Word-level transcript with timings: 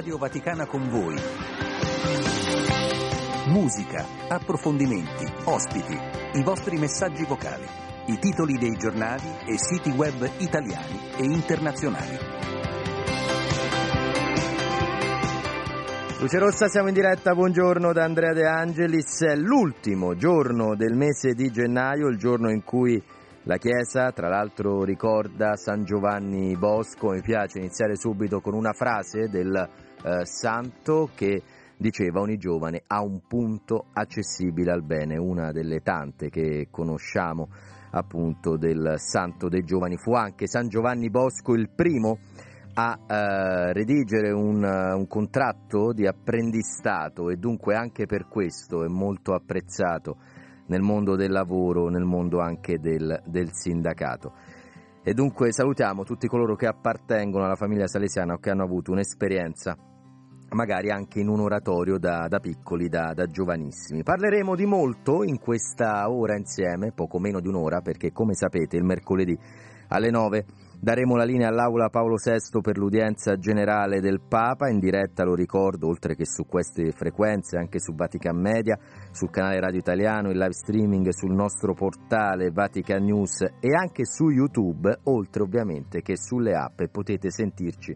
Radio 0.00 0.16
Vaticana 0.16 0.64
con 0.64 0.88
voi. 0.88 1.14
Musica, 3.48 4.06
approfondimenti, 4.28 5.30
ospiti, 5.44 5.94
i 6.38 6.42
vostri 6.42 6.78
messaggi 6.78 7.26
vocali, 7.26 7.66
i 8.06 8.18
titoli 8.18 8.56
dei 8.56 8.78
giornali 8.78 9.28
e 9.46 9.58
siti 9.58 9.90
web 9.90 10.26
italiani 10.38 10.98
e 11.18 11.24
internazionali. 11.24 12.18
Luce 16.20 16.38
Rossa, 16.38 16.68
siamo 16.68 16.88
in 16.88 16.94
diretta, 16.94 17.34
buongiorno 17.34 17.92
da 17.92 18.02
Andrea 18.02 18.32
De 18.32 18.46
Angelis, 18.46 19.20
è 19.20 19.36
l'ultimo 19.36 20.16
giorno 20.16 20.76
del 20.76 20.94
mese 20.94 21.34
di 21.34 21.50
gennaio, 21.50 22.08
il 22.08 22.16
giorno 22.16 22.50
in 22.50 22.64
cui 22.64 23.02
la 23.44 23.56
Chiesa, 23.56 24.12
tra 24.12 24.28
l'altro, 24.28 24.82
ricorda 24.82 25.56
San 25.56 25.84
Giovanni 25.84 26.56
Bosco. 26.56 27.10
Mi 27.10 27.22
piace 27.22 27.58
iniziare 27.58 27.96
subito 27.96 28.40
con 28.40 28.54
una 28.54 28.72
frase 28.72 29.28
del 29.28 29.68
eh, 30.02 30.24
santo 30.24 31.10
che 31.14 31.42
diceva 31.76 32.20
ogni 32.20 32.36
giovane 32.36 32.82
ha 32.86 33.02
un 33.02 33.22
punto 33.26 33.86
accessibile 33.92 34.70
al 34.70 34.82
bene, 34.82 35.16
una 35.16 35.50
delle 35.50 35.80
tante 35.80 36.28
che 36.28 36.68
conosciamo 36.70 37.48
appunto 37.92 38.56
del 38.56 38.94
santo 38.96 39.48
dei 39.48 39.64
giovani. 39.64 39.96
Fu 39.96 40.12
anche 40.12 40.46
San 40.46 40.68
Giovanni 40.68 41.08
Bosco 41.08 41.54
il 41.54 41.70
primo 41.70 42.18
a 42.74 42.98
eh, 43.06 43.72
redigere 43.72 44.30
un, 44.30 44.62
un, 44.62 45.06
contratto 45.08 45.92
di 45.92 46.06
apprendistato 46.06 47.30
e 47.30 47.36
dunque 47.36 47.74
anche 47.74 48.06
per 48.06 48.28
questo 48.28 48.84
è 48.84 48.88
molto 48.88 49.34
apprezzato 49.34 50.18
nel 50.66 50.82
mondo 50.82 51.16
del 51.16 51.32
lavoro, 51.32 51.88
nel 51.88 52.04
mondo 52.04 52.40
anche 52.40 52.78
del, 52.78 53.22
del 53.26 53.52
sindacato. 53.52 54.34
E 55.02 55.14
dunque 55.14 55.50
salutiamo 55.50 56.04
tutti 56.04 56.28
coloro 56.28 56.54
che 56.54 56.66
appartengono 56.66 57.44
alla 57.44 57.56
famiglia 57.56 57.86
salesiana 57.86 58.34
o 58.34 58.38
che 58.38 58.50
hanno 58.50 58.64
avuto 58.64 58.92
un'esperienza 58.92 59.76
magari 60.50 60.90
anche 60.90 61.20
in 61.20 61.28
un 61.28 61.40
oratorio 61.40 61.98
da, 61.98 62.26
da 62.28 62.40
piccoli, 62.40 62.88
da, 62.88 63.12
da, 63.14 63.26
giovanissimi. 63.26 64.02
Parleremo 64.02 64.54
di 64.54 64.66
molto 64.66 65.22
in 65.22 65.38
questa 65.38 66.10
ora 66.10 66.36
insieme, 66.36 66.92
poco 66.92 67.18
meno 67.18 67.40
di 67.40 67.48
un'ora, 67.48 67.80
perché 67.80 68.12
come 68.12 68.34
sapete 68.34 68.76
il 68.76 68.84
mercoledì 68.84 69.38
alle 69.88 70.10
9 70.10 70.44
Daremo 70.82 71.14
la 71.14 71.24
linea 71.24 71.48
all'Aula 71.48 71.90
Paolo 71.90 72.14
VI 72.16 72.62
per 72.62 72.78
l'udienza 72.78 73.36
generale 73.36 74.00
del 74.00 74.22
Papa, 74.26 74.70
in 74.70 74.78
diretta 74.78 75.24
lo 75.24 75.34
ricordo, 75.34 75.88
oltre 75.88 76.14
che 76.14 76.24
su 76.24 76.46
queste 76.46 76.92
frequenze, 76.92 77.58
anche 77.58 77.78
su 77.78 77.92
Vatican 77.94 78.40
Media, 78.40 78.78
sul 79.10 79.28
canale 79.28 79.60
Radio 79.60 79.78
Italiano, 79.78 80.30
in 80.30 80.38
live 80.38 80.54
streaming 80.54 81.10
sul 81.10 81.34
nostro 81.34 81.74
portale 81.74 82.50
Vatican 82.50 83.04
News 83.04 83.42
e 83.42 83.74
anche 83.78 84.06
su 84.06 84.30
YouTube, 84.30 85.00
oltre 85.02 85.42
ovviamente 85.42 86.00
che 86.00 86.16
sulle 86.16 86.54
app 86.54 86.80
potete 86.90 87.30
sentirci 87.30 87.94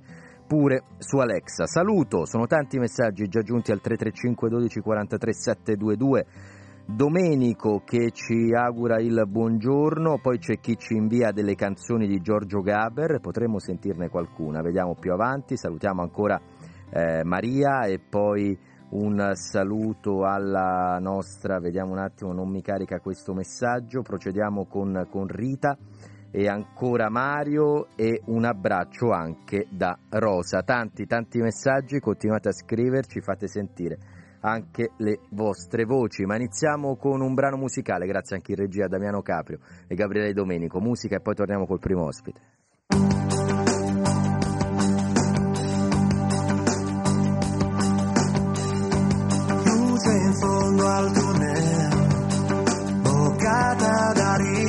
pure 0.55 0.85
su 0.99 1.17
Alexa. 1.17 1.67
Saluto, 1.67 2.27
sono 2.27 2.47
tanti 2.47 2.79
messaggi 2.79 3.27
già 3.27 3.43
giunti 3.43 3.73
al 3.73 3.81
335 3.81 4.49
12 4.49 4.81
43 4.81 5.35
722 5.35 6.27
Domenico 6.87 7.83
che 7.85 8.13
ci 8.13 8.53
augura 8.55 9.01
il 9.01 9.25
buongiorno, 9.27 10.21
poi 10.23 10.39
c'è 10.39 10.61
chi 10.61 10.77
ci 10.77 10.95
invia 10.95 11.33
delle 11.33 11.57
canzoni 11.57 12.07
di 12.07 12.21
Giorgio 12.21 12.61
Gaber, 12.61 13.19
potremmo 13.21 13.59
sentirne 13.59 14.09
qualcuna, 14.09 14.61
vediamo 14.61 14.95
più 14.95 15.13
avanti, 15.13 15.57
salutiamo 15.57 16.03
ancora 16.03 16.41
eh, 16.91 17.25
Maria 17.25 17.87
e 17.87 17.99
poi 17.99 18.57
un 18.91 19.33
saluto 19.33 20.23
alla 20.25 20.99
nostra, 21.01 21.59
vediamo 21.59 21.93
un 21.93 21.99
attimo, 21.99 22.33
non 22.33 22.49
mi 22.49 22.63
carica 22.63 23.01
questo 23.01 23.35
messaggio, 23.35 24.03
procediamo 24.03 24.67
con, 24.67 25.09
con 25.11 25.27
Rita 25.27 25.77
e 26.37 26.49
ancora 26.49 27.09
Mario 27.09 27.87
e 27.95 28.21
un 28.27 28.45
abbraccio 28.45 29.13
anche 29.13 29.69
da 29.71 29.97
Rosa. 30.09 30.65
Tanti, 30.65 31.07
tanti 31.07 31.39
messaggi, 31.39 32.01
continuate 32.01 32.49
a 32.49 32.53
scriverci, 32.53 33.21
fate 33.21 33.47
sentire 33.47 33.99
anche 34.41 34.91
le 34.97 35.21
vostre 35.31 35.85
voci. 35.85 36.25
Ma 36.25 36.35
iniziamo 36.35 36.97
con 36.97 37.21
un 37.21 37.35
brano 37.35 37.57
musicale, 37.57 38.07
grazie 38.07 38.35
anche 38.35 38.51
in 38.51 38.59
regia 38.59 38.87
a 38.87 38.89
Damiano 38.89 39.23
Caprio 39.23 39.61
e 39.87 39.95
Gabriele 39.95 40.33
Domenico. 40.33 40.81
Musica 40.81 41.15
e 41.15 41.21
poi 41.21 41.35
torniamo 41.37 41.67
col 41.67 41.79
primo 41.79 42.05
ospite. 42.07 42.41
Luce 49.65 50.11
in 50.11 50.33
fondo 50.35 50.87
al 50.89 51.13
tunnel, 51.13 51.83
boccata 53.03 54.13
d'aria, 54.13 54.64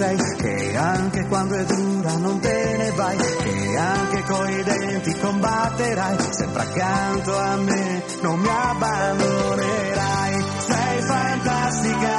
sei, 0.00 0.16
che 0.36 0.76
anche 0.76 1.26
quando 1.26 1.54
è 1.56 1.64
dura 1.64 2.16
non 2.16 2.40
te 2.40 2.76
ne 2.78 2.90
vai, 2.92 3.16
che 3.18 3.76
anche 3.76 4.22
coi 4.22 4.62
denti 4.62 5.14
combatterai, 5.18 6.16
sempre 6.30 6.62
accanto 6.62 7.36
a 7.36 7.56
me, 7.56 8.02
non 8.22 8.38
mi 8.38 8.48
abbandonerai, 8.48 10.44
sei 10.58 11.02
fantastica, 11.02 12.16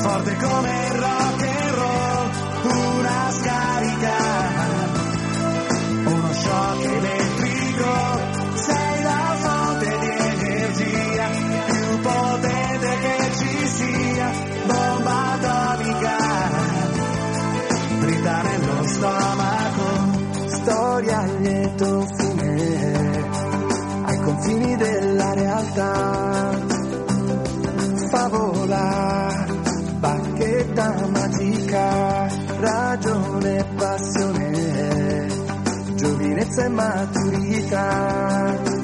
forte 0.00 0.36
come 0.36 0.89
giovinezza 36.50 37.82
e 38.64 38.79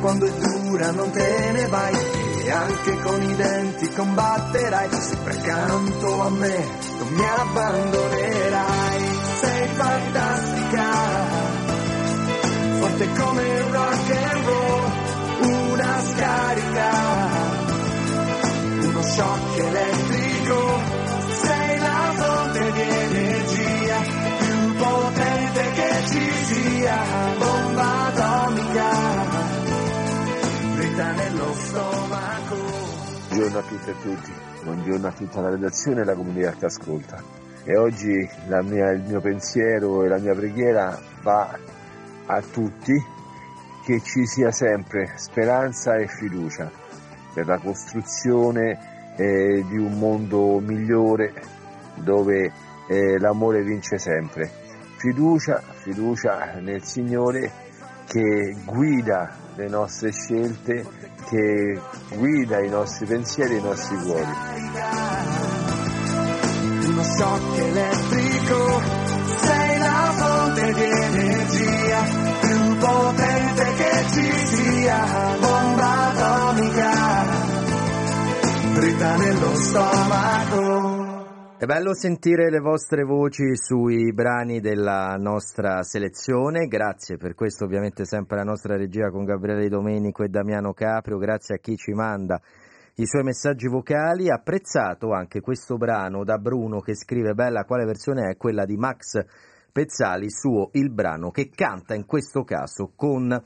quando 0.00 0.26
è 0.26 0.30
dura 0.30 0.90
non 0.92 1.10
te 1.10 1.50
ne 1.52 1.66
vai 1.66 1.94
e 2.44 2.50
anche 2.50 3.00
con 3.02 3.22
i 3.22 3.34
denti 3.36 3.90
combatterai 3.92 4.88
sempre 4.90 5.32
accanto 5.38 6.20
a 6.22 6.30
me 6.30 6.68
non 6.98 7.08
mi 7.08 7.24
abbandonerai. 7.24 9.16
Sei 9.40 9.68
fantastica 9.68 10.90
forte 12.78 13.08
come 13.12 13.60
rock 13.70 14.10
and 14.10 14.44
roll 14.44 14.92
una 15.50 16.00
scarica 16.00 16.90
uno 18.82 19.02
shock 19.02 19.58
elettrico 19.58 20.27
buongiorno 33.38 33.58
a 33.58 33.70
tutti 33.70 33.88
e 33.88 33.92
a 33.92 33.96
tutti, 34.02 34.32
buongiorno 34.64 35.06
a 35.06 35.12
tutta 35.12 35.40
la 35.40 35.50
redazione 35.50 36.00
e 36.00 36.04
la 36.04 36.14
comunità 36.14 36.50
che 36.54 36.64
ascolta. 36.64 37.22
E 37.62 37.76
oggi 37.76 38.28
mia, 38.64 38.90
il 38.90 39.04
mio 39.06 39.20
pensiero 39.20 40.02
e 40.02 40.08
la 40.08 40.18
mia 40.18 40.34
preghiera 40.34 40.98
va 41.22 41.56
a 42.26 42.42
tutti 42.42 42.92
che 43.84 44.00
ci 44.02 44.26
sia 44.26 44.50
sempre 44.50 45.12
speranza 45.14 45.94
e 45.94 46.08
fiducia 46.08 46.68
per 47.32 47.46
la 47.46 47.58
costruzione 47.58 49.14
eh, 49.16 49.64
di 49.68 49.78
un 49.78 49.96
mondo 49.96 50.58
migliore 50.58 51.32
dove 51.94 52.52
eh, 52.88 53.20
l'amore 53.20 53.62
vince 53.62 53.98
sempre. 53.98 54.50
Fiducia, 54.96 55.62
fiducia 55.74 56.54
nel 56.58 56.82
Signore 56.82 57.52
che 58.04 58.56
guida 58.64 59.32
le 59.54 59.68
nostre 59.68 60.10
scelte, 60.10 60.84
che 61.28 61.80
guida 62.14 62.60
i 62.60 62.68
nostri 62.68 63.06
pensieri 63.06 63.54
e 63.54 63.58
i 63.58 63.62
nostri 63.62 63.96
cuori. 63.96 64.36
Uno 66.86 67.02
shock 67.02 67.58
elettrico, 67.58 68.82
sei 69.42 69.78
la 69.78 70.12
fonte 70.16 70.72
di 70.72 70.82
energia 70.82 72.02
più 72.40 72.76
potente 72.78 73.64
che 73.76 74.04
ci 74.12 74.46
sia, 74.46 75.36
bomba 75.40 76.08
atomica, 76.08 77.26
dritta 78.74 79.16
nello 79.16 79.54
stomaco. 79.54 80.97
È 81.60 81.66
bello 81.66 81.92
sentire 81.92 82.50
le 82.50 82.60
vostre 82.60 83.02
voci 83.02 83.56
sui 83.56 84.12
brani 84.12 84.60
della 84.60 85.16
nostra 85.18 85.82
selezione, 85.82 86.68
grazie 86.68 87.16
per 87.16 87.34
questo 87.34 87.64
ovviamente 87.64 88.04
sempre 88.04 88.36
la 88.36 88.44
nostra 88.44 88.76
regia 88.76 89.10
con 89.10 89.24
Gabriele 89.24 89.68
Domenico 89.68 90.22
e 90.22 90.28
Damiano 90.28 90.72
Caprio, 90.72 91.18
grazie 91.18 91.56
a 91.56 91.58
chi 91.58 91.74
ci 91.74 91.90
manda 91.90 92.40
i 92.94 93.06
suoi 93.06 93.24
messaggi 93.24 93.66
vocali, 93.66 94.30
apprezzato 94.30 95.10
anche 95.10 95.40
questo 95.40 95.76
brano 95.76 96.22
da 96.22 96.38
Bruno 96.38 96.78
che 96.78 96.94
scrive 96.94 97.34
bella 97.34 97.64
quale 97.64 97.84
versione 97.84 98.30
è? 98.30 98.36
Quella 98.36 98.64
di 98.64 98.76
Max 98.76 99.18
Pezzali, 99.72 100.30
suo 100.30 100.68
il 100.74 100.92
brano 100.92 101.32
che 101.32 101.50
canta 101.52 101.92
in 101.92 102.06
questo 102.06 102.44
caso 102.44 102.92
con 102.94 103.36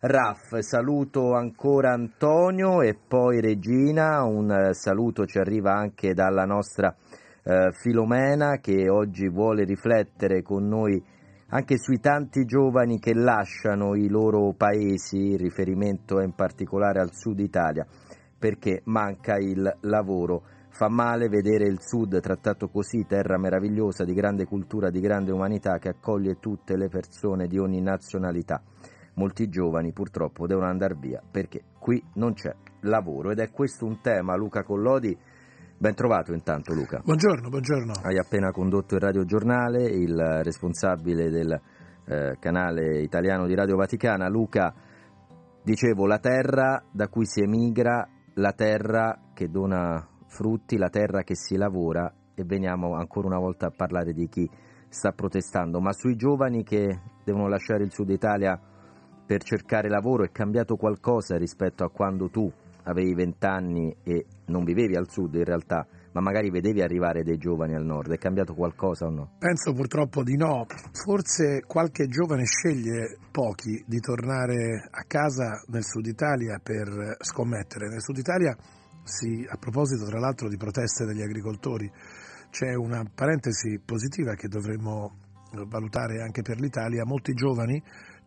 Raff. 0.00 0.58
Saluto 0.58 1.34
ancora 1.34 1.92
Antonio 1.92 2.80
e 2.80 2.96
poi 2.96 3.40
Regina, 3.40 4.24
un 4.24 4.70
saluto 4.72 5.24
ci 5.24 5.38
arriva 5.38 5.72
anche 5.72 6.14
dalla 6.14 6.44
nostra 6.44 6.92
eh, 7.42 7.70
Filomena 7.72 8.58
che 8.58 8.88
oggi 8.88 9.28
vuole 9.28 9.64
riflettere 9.64 10.42
con 10.42 10.66
noi 10.66 11.02
anche 11.52 11.78
sui 11.78 11.98
tanti 11.98 12.44
giovani 12.44 12.98
che 12.98 13.12
lasciano 13.14 13.96
i 13.96 14.08
loro 14.08 14.52
paesi, 14.56 15.36
riferimento 15.36 16.20
in 16.20 16.32
particolare 16.34 17.00
al 17.00 17.12
sud 17.12 17.40
Italia, 17.40 17.84
perché 18.38 18.82
manca 18.84 19.36
il 19.36 19.78
lavoro. 19.80 20.44
Fa 20.68 20.88
male 20.88 21.28
vedere 21.28 21.66
il 21.66 21.80
sud 21.80 22.20
trattato 22.20 22.68
così, 22.68 23.04
terra 23.04 23.36
meravigliosa 23.36 24.04
di 24.04 24.14
grande 24.14 24.44
cultura, 24.44 24.90
di 24.90 25.00
grande 25.00 25.32
umanità 25.32 25.78
che 25.78 25.88
accoglie 25.88 26.38
tutte 26.38 26.76
le 26.76 26.88
persone 26.88 27.48
di 27.48 27.58
ogni 27.58 27.80
nazionalità. 27.80 28.62
Molti 29.14 29.48
giovani 29.48 29.92
purtroppo 29.92 30.46
devono 30.46 30.68
andare 30.68 30.94
via 30.98 31.20
perché 31.28 31.64
qui 31.78 32.02
non 32.14 32.32
c'è 32.34 32.54
lavoro 32.82 33.32
ed 33.32 33.40
è 33.40 33.50
questo 33.50 33.84
un 33.84 34.00
tema, 34.00 34.36
Luca 34.36 34.62
Collodi, 34.62 35.18
Ben 35.80 35.94
trovato 35.94 36.34
intanto 36.34 36.74
Luca. 36.74 37.00
Buongiorno, 37.02 37.48
buongiorno. 37.48 37.94
Hai 38.02 38.18
appena 38.18 38.50
condotto 38.50 38.96
il 38.96 39.00
radiogiornale, 39.00 39.84
il 39.84 40.42
responsabile 40.42 41.30
del 41.30 41.58
eh, 42.04 42.36
canale 42.38 43.00
italiano 43.00 43.46
di 43.46 43.54
Radio 43.54 43.76
Vaticana. 43.76 44.28
Luca, 44.28 44.74
dicevo, 45.62 46.04
la 46.04 46.18
terra 46.18 46.84
da 46.92 47.08
cui 47.08 47.24
si 47.24 47.40
emigra, 47.40 48.06
la 48.34 48.52
terra 48.52 49.30
che 49.32 49.48
dona 49.48 50.06
frutti, 50.26 50.76
la 50.76 50.90
terra 50.90 51.22
che 51.22 51.34
si 51.34 51.56
lavora 51.56 52.12
e 52.34 52.44
veniamo 52.44 52.92
ancora 52.96 53.28
una 53.28 53.38
volta 53.38 53.68
a 53.68 53.72
parlare 53.74 54.12
di 54.12 54.28
chi 54.28 54.46
sta 54.86 55.12
protestando, 55.12 55.80
ma 55.80 55.94
sui 55.94 56.14
giovani 56.14 56.62
che 56.62 57.00
devono 57.24 57.48
lasciare 57.48 57.84
il 57.84 57.90
sud 57.90 58.10
Italia 58.10 58.60
per 59.24 59.42
cercare 59.42 59.88
lavoro 59.88 60.24
è 60.24 60.30
cambiato 60.30 60.76
qualcosa 60.76 61.38
rispetto 61.38 61.84
a 61.84 61.90
quando 61.90 62.28
tu 62.28 62.52
avevi 62.84 63.14
vent'anni 63.14 63.94
e 64.02 64.26
non 64.46 64.64
vivevi 64.64 64.96
al 64.96 65.08
sud 65.10 65.34
in 65.34 65.44
realtà, 65.44 65.86
ma 66.12 66.20
magari 66.20 66.50
vedevi 66.50 66.82
arrivare 66.82 67.22
dei 67.22 67.38
giovani 67.38 67.74
al 67.74 67.84
nord, 67.84 68.10
è 68.10 68.18
cambiato 68.18 68.54
qualcosa 68.54 69.06
o 69.06 69.10
no? 69.10 69.36
Penso 69.38 69.72
purtroppo 69.72 70.22
di 70.22 70.36
no, 70.36 70.66
forse 70.92 71.62
qualche 71.66 72.06
giovane 72.06 72.44
sceglie, 72.44 73.16
pochi, 73.30 73.82
di 73.86 74.00
tornare 74.00 74.88
a 74.90 75.04
casa 75.06 75.62
nel 75.68 75.84
sud 75.84 76.06
Italia 76.06 76.58
per 76.62 77.16
scommettere. 77.20 77.88
Nel 77.88 78.02
sud 78.02 78.18
Italia, 78.18 78.56
sì, 79.04 79.46
a 79.48 79.56
proposito 79.56 80.04
tra 80.04 80.18
l'altro 80.18 80.48
di 80.48 80.56
proteste 80.56 81.04
degli 81.04 81.22
agricoltori, 81.22 81.90
c'è 82.50 82.74
una 82.74 83.04
parentesi 83.14 83.80
positiva 83.84 84.34
che 84.34 84.48
dovremmo 84.48 85.28
valutare 85.68 86.22
anche 86.22 86.42
per 86.42 86.60
l'Italia, 86.60 87.04
molti 87.04 87.32
giovani 87.34 87.82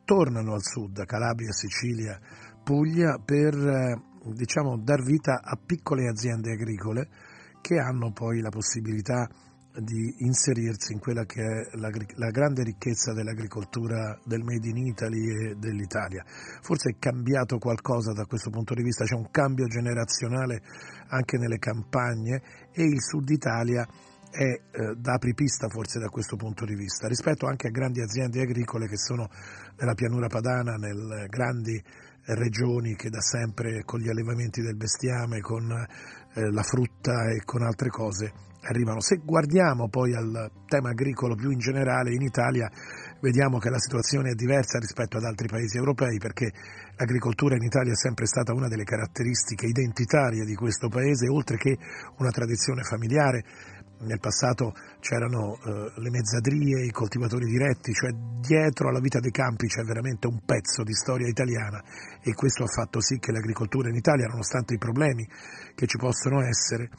tornano 0.06 0.54
al 0.54 0.64
sud, 0.64 1.06
Calabria, 1.06 1.52
Sicilia, 1.52 2.20
Puglia, 2.64 3.18
per 3.24 3.56
diciamo, 4.32 4.78
dar 4.78 5.02
vita 5.04 5.42
a 5.44 5.58
piccole 5.64 6.08
aziende 6.08 6.52
agricole 6.52 7.08
che 7.62 7.80
hanno 7.80 8.12
poi 8.12 8.42
la 8.42 8.50
possibilità 8.50 9.28
di 9.80 10.16
inserirsi 10.20 10.94
in 10.94 11.00
quella 11.00 11.26
che 11.26 11.42
è 11.42 11.78
la, 11.78 11.90
la, 12.16 12.30
grande 12.30 12.62
ricchezza 12.62 13.12
dell'agricoltura 13.14 14.20
del 14.24 14.44
Made 14.44 14.68
in 14.68 14.78
Italy 14.78 15.50
e 15.50 15.56
dell'Italia. 15.56 16.24
Forse 16.62 16.92
è 16.92 17.00
cambiato 17.00 17.58
qualcosa 17.58 18.14
da 18.14 18.26
questo 18.26 18.52
punto 18.52 18.76
di 18.76 18.84
vista, 18.84 19.06
c'è 19.06 19.16
un 19.16 19.32
cambio 19.32 19.66
generazionale 19.66 20.62
anche 21.08 21.38
nelle 21.38 21.58
campagne 21.58 22.70
e 22.72 22.84
il 22.84 23.02
Sud 23.02 23.30
Italia 23.30 23.88
è 24.30 24.42
eh, 24.42 24.96
da 24.98 25.14
apripista 25.14 25.68
forse 25.70 26.00
da 26.00 26.10
questo 26.10 26.36
punto 26.36 26.66
di 26.66 26.76
vista, 26.76 27.08
rispetto 27.08 27.48
anche 27.48 27.68
a 27.68 27.72
grandi 27.72 28.02
aziende 28.02 28.42
agricole 28.42 28.88
che 28.88 28.98
sono 28.98 29.30
nella 29.78 29.94
pianura 29.94 30.28
padana, 30.28 30.76
nelle 30.76 31.28
grandi 31.28 31.82
regioni 32.26 32.96
che 32.96 33.10
da 33.10 33.22
sempre 33.22 33.84
con 33.84 34.00
gli 34.00 34.10
allevamenti 34.10 34.62
del 34.62 34.76
bestiame, 34.76 35.42
con 35.42 35.70
eh, 35.72 36.52
la 36.52 36.64
frutta 36.64 37.30
e 37.30 37.44
con 37.44 37.64
altre 37.64 37.90
cose 37.90 38.32
arrivano. 38.64 39.02
Se 39.02 39.18
guardiamo 39.18 39.90
poi 39.90 40.14
al 40.14 40.50
tema 40.68 40.90
agricolo 40.90 41.36
più 41.36 41.52
in 41.52 41.60
generale 41.60 42.14
in 42.14 42.22
Italia, 42.22 42.70
vediamo 43.20 43.58
che 43.60 43.70
la 43.70 43.80
situazione 43.80 44.32
è 44.32 44.36
diversa 44.36 44.80
rispetto 44.80 45.18
ad 45.18 45.24
altri 45.24 45.48
paesi 45.48 45.78
europei 45.78 46.18
perché 46.18 46.52
l'agricoltura 46.96 47.56
in 47.56 47.64
Italia 47.64 47.92
è 47.92 47.96
sempre 47.96 48.26
stata 48.26 48.54
una 48.54 48.68
delle 48.68 48.84
caratteristiche 48.84 49.66
identitarie 49.66 50.46
di 50.46 50.56
questo 50.56 50.88
paese, 50.88 51.28
oltre 51.28 51.58
che 51.58 51.78
una 52.18 52.32
tradizione 52.32 52.84
familiare 52.84 53.44
nel 54.06 54.20
passato 54.20 54.74
c'erano 55.00 55.56
eh, 55.56 55.92
le 55.96 56.10
mezzadrie, 56.10 56.86
i 56.86 56.92
coltivatori 56.92 57.46
diretti, 57.46 57.94
cioè 57.94 58.12
dietro 58.12 58.90
alla 58.90 59.00
vita 59.00 59.20
dei 59.20 59.32
campi 59.32 59.68
c'è 59.68 59.84
veramente 59.84 60.28
un 60.28 60.40
pezzo 60.46 60.84
di 60.84 60.94
storia 60.94 61.28
italiana 61.28 61.82
e 62.22 62.34
questo 62.34 62.64
ha 62.64 62.68
fatto 62.68 63.02
sì 63.02 63.18
che 63.18 63.32
l'agricoltura 63.32 63.90
in 63.90 63.96
Italia, 63.96 64.28
nonostante 64.28 64.74
i 64.74 64.78
problemi 64.78 65.28
che 65.76 65.88
ci 65.88 65.98
possono 65.98 66.42
essere, 66.42 66.90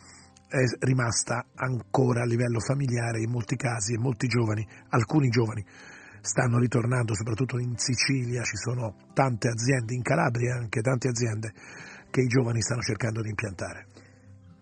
è 0.49 0.62
rimasta 0.80 1.46
ancora 1.54 2.23
a 2.23 2.26
livello 2.26 2.61
familiare 2.61 3.20
in 3.20 3.30
molti 3.30 3.56
casi 3.56 3.94
e 3.94 3.99
molti 3.99 4.26
giovani, 4.26 4.66
alcuni 4.90 5.28
giovani 5.28 5.64
stanno 6.20 6.58
ritornando 6.58 7.14
soprattutto 7.14 7.58
in 7.58 7.76
Sicilia, 7.76 8.42
ci 8.42 8.56
sono 8.56 8.96
tante 9.12 9.49
aziende, 9.49 9.94
in 9.94 10.02
Calabria 10.02 10.54
anche 10.54 10.80
tante 10.80 11.08
aziende 11.08 11.52
che 12.11 12.20
i 12.23 12.26
giovani 12.26 12.62
stanno 12.62 12.80
cercando 12.80 13.20
di 13.20 13.28
impiantare. 13.28 13.87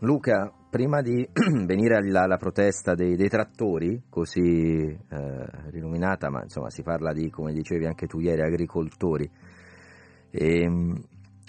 Luca, 0.00 0.50
prima 0.72 1.02
di 1.02 1.28
venire 1.66 1.96
alla, 1.96 2.22
alla 2.22 2.38
protesta 2.38 2.94
dei, 2.94 3.14
dei, 3.14 3.28
trattori, 3.28 4.04
così 4.08 4.40
eh, 4.40 5.46
rinominata, 5.70 6.30
ma 6.30 6.44
insomma 6.44 6.70
si 6.70 6.82
parla 6.82 7.12
di, 7.12 7.28
come 7.28 7.52
dicevi 7.52 7.84
anche 7.84 8.06
tu 8.06 8.20
ieri, 8.20 8.40
agricoltori, 8.40 9.30
e, 10.30 10.62
ehm, 10.62 11.04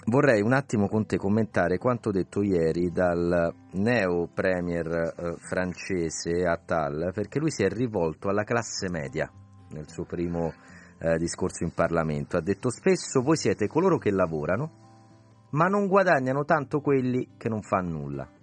vorrei 0.08 0.42
un 0.42 0.52
attimo 0.52 0.88
con 0.88 1.06
te 1.06 1.16
commentare 1.16 1.78
quanto 1.78 2.10
detto 2.10 2.42
ieri 2.42 2.90
dal 2.90 3.50
neo 3.72 4.28
premier 4.28 5.14
eh, 5.16 5.36
francese 5.38 6.44
Attal, 6.46 7.10
perché 7.14 7.38
lui 7.38 7.50
si 7.50 7.64
è 7.64 7.68
rivolto 7.70 8.28
alla 8.28 8.44
classe 8.44 8.90
media 8.90 9.32
nel 9.70 9.88
suo 9.88 10.04
primo 10.04 10.52
eh, 10.98 11.16
discorso 11.16 11.64
in 11.64 11.72
Parlamento. 11.72 12.36
Ha 12.36 12.42
detto 12.42 12.68
spesso 12.68 13.22
voi 13.22 13.38
siete 13.38 13.68
coloro 13.68 13.96
che 13.96 14.10
lavorano, 14.10 15.48
ma 15.52 15.64
non 15.64 15.86
guadagnano 15.86 16.44
tanto 16.44 16.80
quelli 16.80 17.30
che 17.38 17.48
non 17.48 17.62
fanno 17.62 18.00
nulla. 18.00 18.33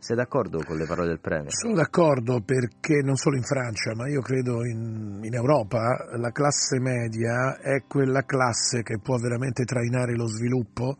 Sei 0.00 0.14
d'accordo 0.14 0.62
con 0.64 0.76
le 0.76 0.86
parole 0.86 1.08
del 1.08 1.20
Premier? 1.20 1.52
Sono 1.52 1.74
d'accordo 1.74 2.40
perché 2.40 3.02
non 3.02 3.16
solo 3.16 3.36
in 3.36 3.42
Francia, 3.42 3.94
ma 3.96 4.08
io 4.08 4.20
credo 4.20 4.64
in, 4.64 5.18
in, 5.22 5.34
Europa 5.34 6.06
la 6.16 6.30
classe 6.30 6.78
media 6.78 7.58
è 7.58 7.82
quella 7.88 8.24
classe 8.24 8.82
che 8.82 9.00
può 9.00 9.16
veramente 9.16 9.64
trainare 9.64 10.14
lo 10.14 10.28
sviluppo, 10.28 10.96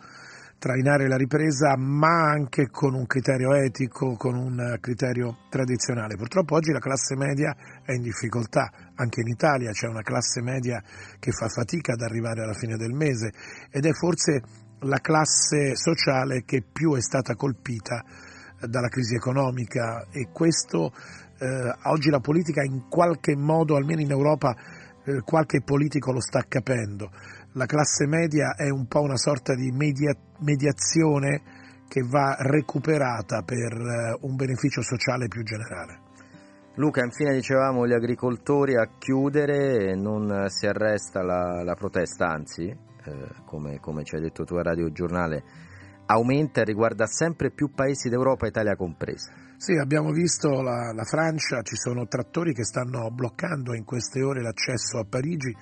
trainare 0.58 1.06
la 1.06 1.16
ripresa, 1.16 1.76
ma 1.76 2.28
anche 2.28 2.70
con 2.70 2.94
un 2.94 3.06
criterio 3.06 3.54
etico, 3.54 4.16
con 4.16 4.34
un 4.34 4.76
criterio 4.80 5.46
tradizionale. 5.48 6.16
Purtroppo 6.16 6.56
oggi 6.56 6.72
la 6.72 6.80
classe 6.80 7.14
media 7.14 7.54
è 7.84 7.92
in 7.92 8.02
difficoltà, 8.02 8.68
anche 8.96 9.20
in 9.20 9.28
Italia 9.28 9.70
c'è 9.70 9.86
una 9.86 10.02
classe 10.02 10.42
media 10.42 10.82
che 11.20 11.30
fa 11.30 11.46
fatica 11.48 11.92
ad 11.92 12.00
arrivare 12.00 12.42
alla 12.42 12.52
fine 12.52 12.76
del 12.76 12.92
mese 12.92 13.32
ed 13.70 13.86
è 13.86 13.92
forse 13.92 14.42
la 14.80 14.98
classe 14.98 15.76
sociale 15.76 16.42
che 16.44 16.62
più 16.62 16.96
è 16.96 17.00
stata 17.00 17.34
colpita 17.34 18.04
dalla 18.66 18.88
crisi 18.88 19.14
economica 19.14 20.06
e 20.10 20.28
questo 20.32 20.92
eh, 21.38 21.74
oggi 21.84 22.10
la 22.10 22.20
politica 22.20 22.62
in 22.62 22.88
qualche 22.88 23.36
modo, 23.36 23.76
almeno 23.76 24.00
in 24.00 24.10
Europa, 24.10 24.54
eh, 25.04 25.20
qualche 25.22 25.62
politico 25.62 26.12
lo 26.12 26.20
sta 26.20 26.44
capendo. 26.48 27.10
La 27.52 27.66
classe 27.66 28.06
media 28.06 28.54
è 28.56 28.68
un 28.68 28.86
po' 28.86 29.00
una 29.00 29.16
sorta 29.16 29.54
di 29.54 29.70
media, 29.70 30.14
mediazione 30.40 31.42
che 31.88 32.02
va 32.02 32.36
recuperata 32.38 33.42
per 33.42 33.72
eh, 33.72 34.18
un 34.20 34.36
beneficio 34.36 34.82
sociale 34.82 35.28
più 35.28 35.42
generale. 35.42 36.06
Luca, 36.74 37.02
infine 37.02 37.34
dicevamo 37.34 37.86
gli 37.86 37.92
agricoltori 37.92 38.76
a 38.76 38.88
chiudere, 38.98 39.96
non 39.96 40.44
si 40.48 40.66
arresta 40.66 41.22
la, 41.22 41.64
la 41.64 41.74
protesta, 41.74 42.26
anzi, 42.28 42.68
eh, 42.68 43.28
come, 43.44 43.80
come 43.80 44.04
ci 44.04 44.14
hai 44.14 44.20
detto 44.20 44.44
tu 44.44 44.54
a 44.54 44.62
Radio 44.62 44.92
Giornale, 44.92 45.42
aumenta 46.10 46.60
e 46.60 46.64
riguarda 46.64 47.06
sempre 47.06 47.50
più 47.50 47.70
paesi 47.70 48.08
d'Europa, 48.08 48.46
Italia 48.46 48.76
compresa. 48.76 49.32
Sì, 49.56 49.72
abbiamo 49.72 50.10
visto 50.10 50.62
la, 50.62 50.92
la, 50.94 51.04
Francia, 51.04 51.62
ci 51.62 51.76
sono 51.76 52.06
trattori 52.06 52.54
che 52.54 52.64
stanno 52.64 53.10
bloccando 53.10 53.74
in 53.74 53.84
queste 53.84 54.22
ore 54.22 54.40
l'accesso 54.40 54.98
a 54.98 55.04
Parigi 55.04 55.54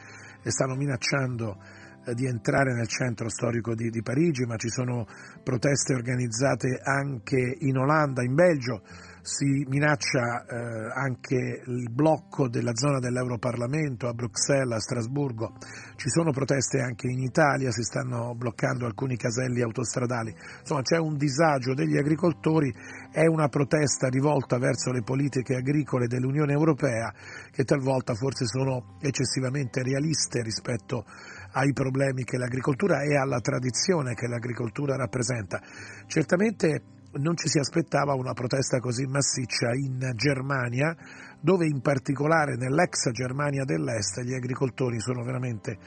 e 0.42 0.50
stanno 0.50 0.74
minacciando 0.74 1.56
eh, 2.04 2.14
di 2.14 2.26
entrare 2.26 2.74
nel 2.74 2.86
centro 2.86 3.28
storico 3.28 3.74
di, 3.74 3.88
di 3.88 4.02
Parigi, 4.02 4.44
ma 4.44 4.56
ci 4.56 4.68
sono 4.68 5.06
proteste 5.42 5.94
organizzate 5.94 6.78
anche 6.82 7.56
in 7.60 7.76
Olanda, 7.78 8.22
in 8.22 8.34
Belgio 8.34 8.82
si 9.26 9.66
minaccia 9.66 10.46
eh, 10.46 10.54
anche 10.94 11.62
il 11.66 11.90
blocco 11.90 12.48
della 12.48 12.76
zona 12.76 13.00
dell'Europarlamento 13.00 14.06
a 14.06 14.12
Bruxelles, 14.12 14.76
a 14.76 14.78
Strasburgo, 14.78 15.54
ci 15.96 16.08
sono 16.08 16.30
proteste 16.30 16.80
anche 16.80 17.08
in 17.08 17.18
Italia, 17.18 17.72
si 17.72 17.82
stanno 17.82 18.36
bloccando 18.36 18.86
alcuni 18.86 19.16
caselli 19.16 19.62
autostradali, 19.62 20.32
insomma 20.60 20.82
c'è 20.82 20.98
un 20.98 21.16
disagio 21.16 21.74
degli 21.74 21.98
agricoltori, 21.98 22.72
è 23.10 23.26
una 23.26 23.48
protesta 23.48 24.06
rivolta 24.06 24.58
verso 24.58 24.92
le 24.92 25.02
politiche 25.02 25.56
agricole 25.56 26.06
dell'Unione 26.06 26.52
Europea 26.52 27.12
che 27.50 27.64
talvolta 27.64 28.14
forse 28.14 28.46
sono 28.46 28.96
eccessivamente 29.00 29.82
realiste 29.82 30.40
rispetto 30.40 31.04
ai 31.52 31.72
problemi 31.72 32.22
che 32.22 32.38
l'agricoltura 32.38 33.02
e 33.02 33.16
alla 33.16 33.40
tradizione 33.40 34.14
che 34.14 34.28
l'agricoltura 34.28 34.94
rappresenta. 34.94 35.60
Certamente 36.06 36.94
non 37.12 37.36
ci 37.36 37.48
si 37.48 37.58
aspettava 37.58 38.14
una 38.14 38.32
protesta 38.32 38.78
così 38.78 39.04
massiccia 39.06 39.72
in 39.72 40.12
Germania, 40.14 40.94
dove 41.40 41.66
in 41.66 41.80
particolare 41.80 42.56
nell'ex 42.56 43.10
Germania 43.10 43.64
dell'Est 43.64 44.20
gli 44.20 44.34
agricoltori 44.34 45.00
sono 45.00 45.22
veramente 45.22 45.78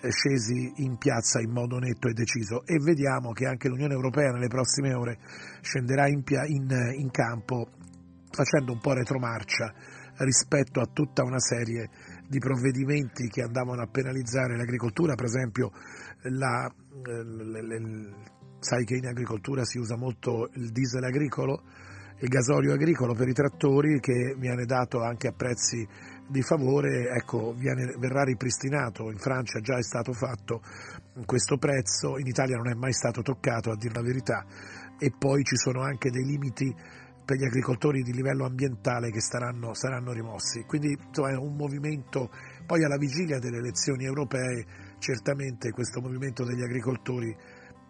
eh, 0.00 0.10
scesi 0.10 0.72
in 0.76 0.96
piazza 0.96 1.40
in 1.40 1.50
modo 1.50 1.78
netto 1.78 2.08
e 2.08 2.12
deciso. 2.12 2.64
E 2.64 2.78
vediamo 2.78 3.32
che 3.32 3.46
anche 3.46 3.68
l'Unione 3.68 3.94
Europea 3.94 4.30
nelle 4.30 4.48
prossime 4.48 4.94
ore 4.94 5.18
scenderà 5.60 6.08
in, 6.08 6.22
in, 6.46 6.94
in 6.98 7.10
campo 7.10 7.68
facendo 8.30 8.72
un 8.72 8.80
po' 8.80 8.92
retromarcia 8.92 9.74
rispetto 10.18 10.80
a 10.80 10.88
tutta 10.92 11.22
una 11.22 11.40
serie 11.40 11.88
di 12.28 12.38
provvedimenti 12.38 13.28
che 13.28 13.42
andavano 13.42 13.82
a 13.82 13.88
penalizzare 13.88 14.56
l'agricoltura, 14.56 15.14
per 15.14 15.24
esempio 15.24 15.72
la, 16.22 16.66
eh, 16.66 17.24
le, 17.24 17.62
le, 17.62 18.14
sai 18.60 18.84
che 18.84 18.94
in 18.94 19.06
agricoltura 19.06 19.64
si 19.64 19.78
usa 19.78 19.96
molto 19.96 20.48
il 20.54 20.70
diesel 20.70 21.04
agricolo, 21.04 21.62
il 22.18 22.28
gasolio 22.28 22.74
agricolo 22.74 23.14
per 23.14 23.28
i 23.28 23.32
trattori 23.32 23.98
che 23.98 24.36
viene 24.38 24.66
dato 24.66 25.02
anche 25.02 25.28
a 25.28 25.32
prezzi 25.32 25.86
di 26.28 26.42
favore, 26.42 27.10
ecco, 27.10 27.54
viene, 27.54 27.94
verrà 27.98 28.22
ripristinato, 28.22 29.10
in 29.10 29.18
Francia 29.18 29.58
già 29.60 29.76
è 29.78 29.82
stato 29.82 30.12
fatto 30.12 30.62
questo 31.24 31.56
prezzo, 31.56 32.18
in 32.18 32.26
Italia 32.26 32.56
non 32.56 32.68
è 32.68 32.74
mai 32.74 32.92
stato 32.92 33.22
toccato 33.22 33.70
a 33.70 33.76
dire 33.76 33.94
la 33.94 34.02
verità. 34.02 34.44
E 34.98 35.12
poi 35.18 35.42
ci 35.42 35.56
sono 35.56 35.80
anche 35.82 36.10
dei 36.10 36.24
limiti 36.24 36.72
per 37.24 37.38
gli 37.38 37.44
agricoltori 37.44 38.02
di 38.02 38.12
livello 38.12 38.44
ambientale 38.44 39.10
che 39.10 39.20
saranno, 39.20 39.72
saranno 39.72 40.12
rimossi. 40.12 40.64
Quindi 40.66 40.92
è 40.92 41.36
un 41.36 41.56
movimento, 41.56 42.30
poi 42.66 42.84
alla 42.84 42.96
vigilia 42.98 43.38
delle 43.38 43.58
elezioni 43.58 44.04
europee 44.04 44.66
certamente 44.98 45.70
questo 45.70 46.00
movimento 46.00 46.44
degli 46.44 46.62
agricoltori 46.62 47.34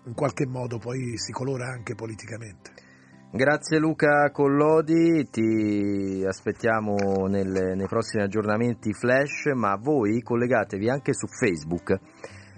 in 0.06 0.14
qualche 0.14 0.46
modo 0.46 0.78
poi 0.78 1.16
si 1.16 1.32
colora 1.32 1.66
anche 1.66 1.94
politicamente. 1.94 2.88
Grazie 3.32 3.78
Luca 3.78 4.30
Collodi, 4.32 5.28
ti 5.30 6.24
aspettiamo 6.26 7.26
nel, 7.28 7.76
nei 7.76 7.86
prossimi 7.86 8.24
aggiornamenti 8.24 8.92
flash, 8.92 9.52
ma 9.54 9.76
voi 9.76 10.20
collegatevi 10.20 10.90
anche 10.90 11.12
su 11.14 11.26
Facebook 11.28 11.98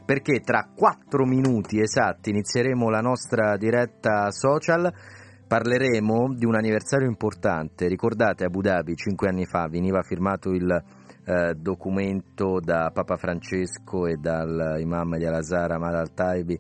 perché 0.05 0.41
tra 0.41 0.69
quattro 0.75 1.25
minuti 1.25 1.81
esatti 1.81 2.31
inizieremo 2.31 2.91
la 2.91 3.01
nostra 3.01 3.57
diretta 3.57 4.31
social. 4.31 4.93
Parleremo 5.47 6.35
di 6.35 6.47
un 6.47 6.55
anniversario 6.55 7.07
importante. 7.07 7.87
Ricordate 7.87 8.45
Abu 8.45 8.63
Dhabi, 8.63 8.95
cinque 8.95 9.29
anni 9.29 9.45
fa, 9.45 9.69
veniva 9.69 10.03
firmato 10.03 10.51
il 10.51 10.71
eh, 11.25 11.55
documento 11.55 12.59
da 12.59 12.91
Papa 12.93 13.17
Francesco 13.17 14.07
e 14.07 14.17
dal 14.17 14.77
imam 14.81 15.17
di 15.19 15.27
Al-Azhar 15.27 15.73
Ahmad 15.73 15.95
al-Taibi 15.95 16.59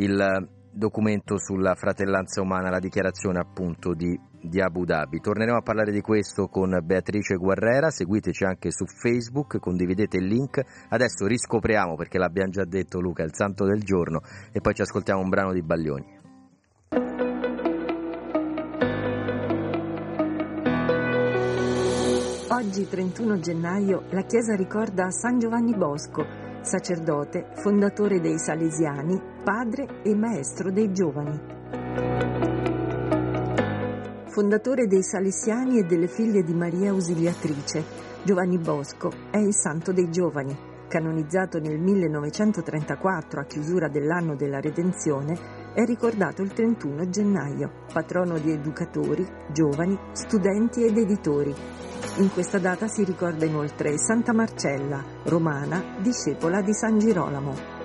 il 0.00 0.48
documento 0.72 1.38
sulla 1.38 1.74
fratellanza 1.74 2.40
umana, 2.40 2.70
la 2.70 2.78
dichiarazione 2.78 3.38
appunto 3.38 3.92
di, 3.92 4.18
di, 4.40 4.60
Abu 4.60 4.84
Dhabi. 4.84 5.20
Torneremo 5.20 5.58
a 5.58 5.62
parlare 5.62 5.92
di 5.92 6.00
questo 6.00 6.46
con 6.46 6.78
Beatrice 6.82 7.36
Guerrera, 7.36 7.90
seguiteci 7.90 8.44
anche 8.44 8.70
su 8.70 8.86
Facebook, 8.86 9.58
condividete 9.58 10.16
il 10.16 10.26
link. 10.26 10.60
Adesso 10.88 11.26
riscopriamo, 11.26 11.96
perché 11.96 12.18
l'abbiamo 12.18 12.50
già 12.50 12.64
detto 12.64 13.00
Luca, 13.00 13.22
il 13.22 13.34
santo 13.34 13.64
del 13.64 13.82
giorno 13.82 14.20
e 14.52 14.60
poi 14.60 14.74
ci 14.74 14.82
ascoltiamo 14.82 15.20
un 15.20 15.28
brano 15.28 15.52
di 15.52 15.62
Baglioni. 15.62 16.18
Oggi 22.52 22.86
31 22.86 23.38
gennaio 23.38 24.04
la 24.10 24.22
Chiesa 24.22 24.54
ricorda 24.54 25.10
San 25.10 25.38
Giovanni 25.38 25.74
Bosco, 25.74 26.49
sacerdote, 26.62 27.48
fondatore 27.54 28.20
dei 28.20 28.38
Salesiani, 28.38 29.20
padre 29.42 30.02
e 30.02 30.14
maestro 30.14 30.70
dei 30.70 30.92
giovani. 30.92 31.40
Fondatore 34.26 34.86
dei 34.86 35.02
Salesiani 35.02 35.78
e 35.78 35.84
delle 35.84 36.06
figlie 36.06 36.42
di 36.42 36.54
Maria 36.54 36.90
Ausiliatrice, 36.90 37.84
Giovanni 38.22 38.58
Bosco 38.58 39.10
è 39.30 39.38
il 39.38 39.54
santo 39.54 39.92
dei 39.92 40.10
giovani, 40.10 40.56
canonizzato 40.88 41.58
nel 41.58 41.78
1934 41.78 43.40
a 43.40 43.44
chiusura 43.44 43.88
dell'anno 43.88 44.36
della 44.36 44.60
Redenzione, 44.60 45.58
è 45.72 45.84
ricordato 45.84 46.42
il 46.42 46.52
31 46.52 47.08
gennaio, 47.08 47.84
patrono 47.92 48.38
di 48.38 48.50
educatori, 48.50 49.26
giovani, 49.52 49.98
studenti 50.12 50.84
ed 50.84 50.98
editori, 50.98 51.54
in 52.20 52.30
questa 52.30 52.58
data 52.58 52.86
si 52.86 53.02
ricorda 53.02 53.46
inoltre 53.46 53.96
Santa 53.98 54.32
Marcella, 54.32 55.02
romana, 55.24 55.96
discepola 56.00 56.60
di 56.60 56.74
San 56.74 56.98
Girolamo. 56.98 57.79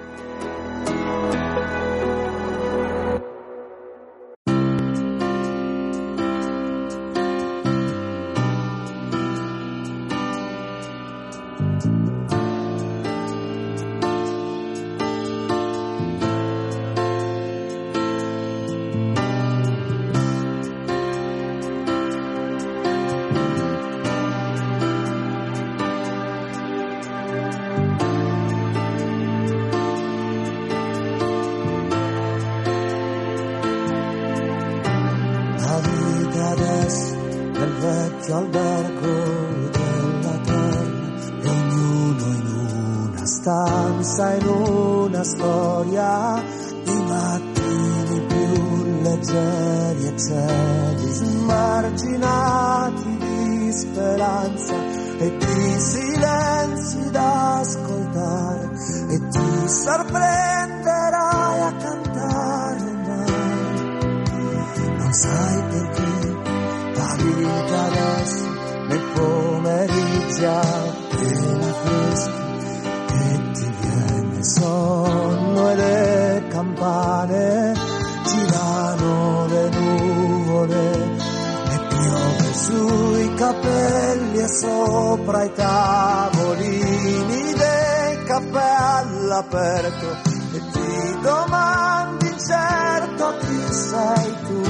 Sopra 84.96 85.44
i 85.44 85.52
tavolini 85.52 87.54
dei 87.54 88.24
caffè 88.24 88.76
all'aperto 89.02 90.08
e 90.54 90.62
ti 90.72 91.20
domandi 91.22 92.28
incerto 92.28 93.36
chi. 93.40 93.74
Sei 93.74 94.36
tu, 94.46 94.64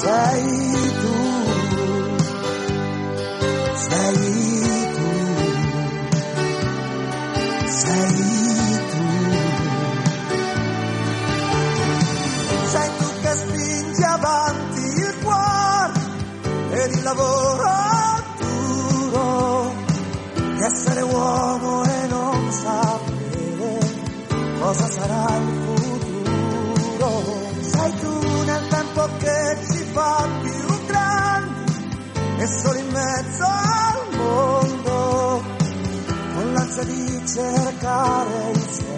sei 0.00 0.71
lavoro 17.14 18.22
duro 18.38 19.74
di 20.34 20.62
essere 20.62 21.02
uomo 21.02 21.84
e 21.84 22.06
non 22.06 22.52
sapere 22.52 23.78
cosa 24.58 24.88
sarà 24.88 25.36
il 25.36 25.48
futuro. 25.64 27.10
Sei 27.60 27.92
tu 28.00 28.42
nel 28.44 28.66
tempo 28.68 29.08
che 29.18 29.58
ci 29.66 29.84
fa 29.92 30.28
più 30.40 30.86
grandi 30.86 32.00
e 32.38 32.46
solo 32.46 32.78
in 32.78 32.88
mezzo 32.90 33.44
al 33.44 34.16
mondo 34.16 35.42
con 36.34 36.52
l'ansia 36.52 36.84
di 36.84 37.22
cercare 37.26 38.50
insieme 38.54 38.91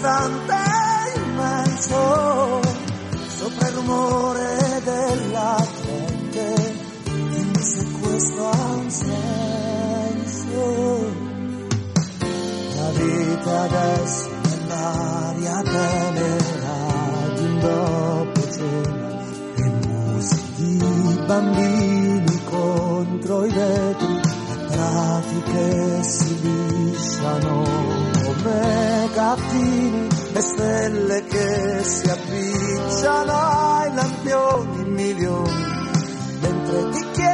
istante 0.00 0.56
immenso, 1.16 2.60
sopra 3.36 3.68
il 3.68 3.74
rumore 3.74 4.80
della 4.82 5.66
gente, 5.84 6.74
dimmi 7.04 7.60
se 7.60 7.86
questo 8.00 8.48
ha 8.48 8.74
un 8.76 8.90
senso. 8.90 10.58
La 12.76 12.90
vita 12.92 13.60
adesso 13.60 14.28
nell'aria 14.42 15.62
tenera 15.64 16.78
di 17.34 17.42
un 17.44 17.58
dopo 17.60 18.50
cena 18.50 19.08
e 19.54 19.68
musiche 19.86 20.52
di 20.56 21.22
bambini 21.26 22.44
contro 22.44 23.44
i 23.44 23.52
vetri, 23.52 24.20
prati 24.66 25.42
che 25.42 26.02
si 26.02 26.40
lisciano 26.40 27.99
come 28.42 29.08
gattini 29.14 30.08
e 30.32 30.40
stelle 30.40 31.24
che 31.24 31.82
si 31.82 32.08
appicciano 32.08 33.32
ai 33.32 33.94
lampioni 33.94 34.84
milioni, 34.84 35.64
mentre 36.40 36.88
ti 36.90 37.10
chiederai 37.12 37.29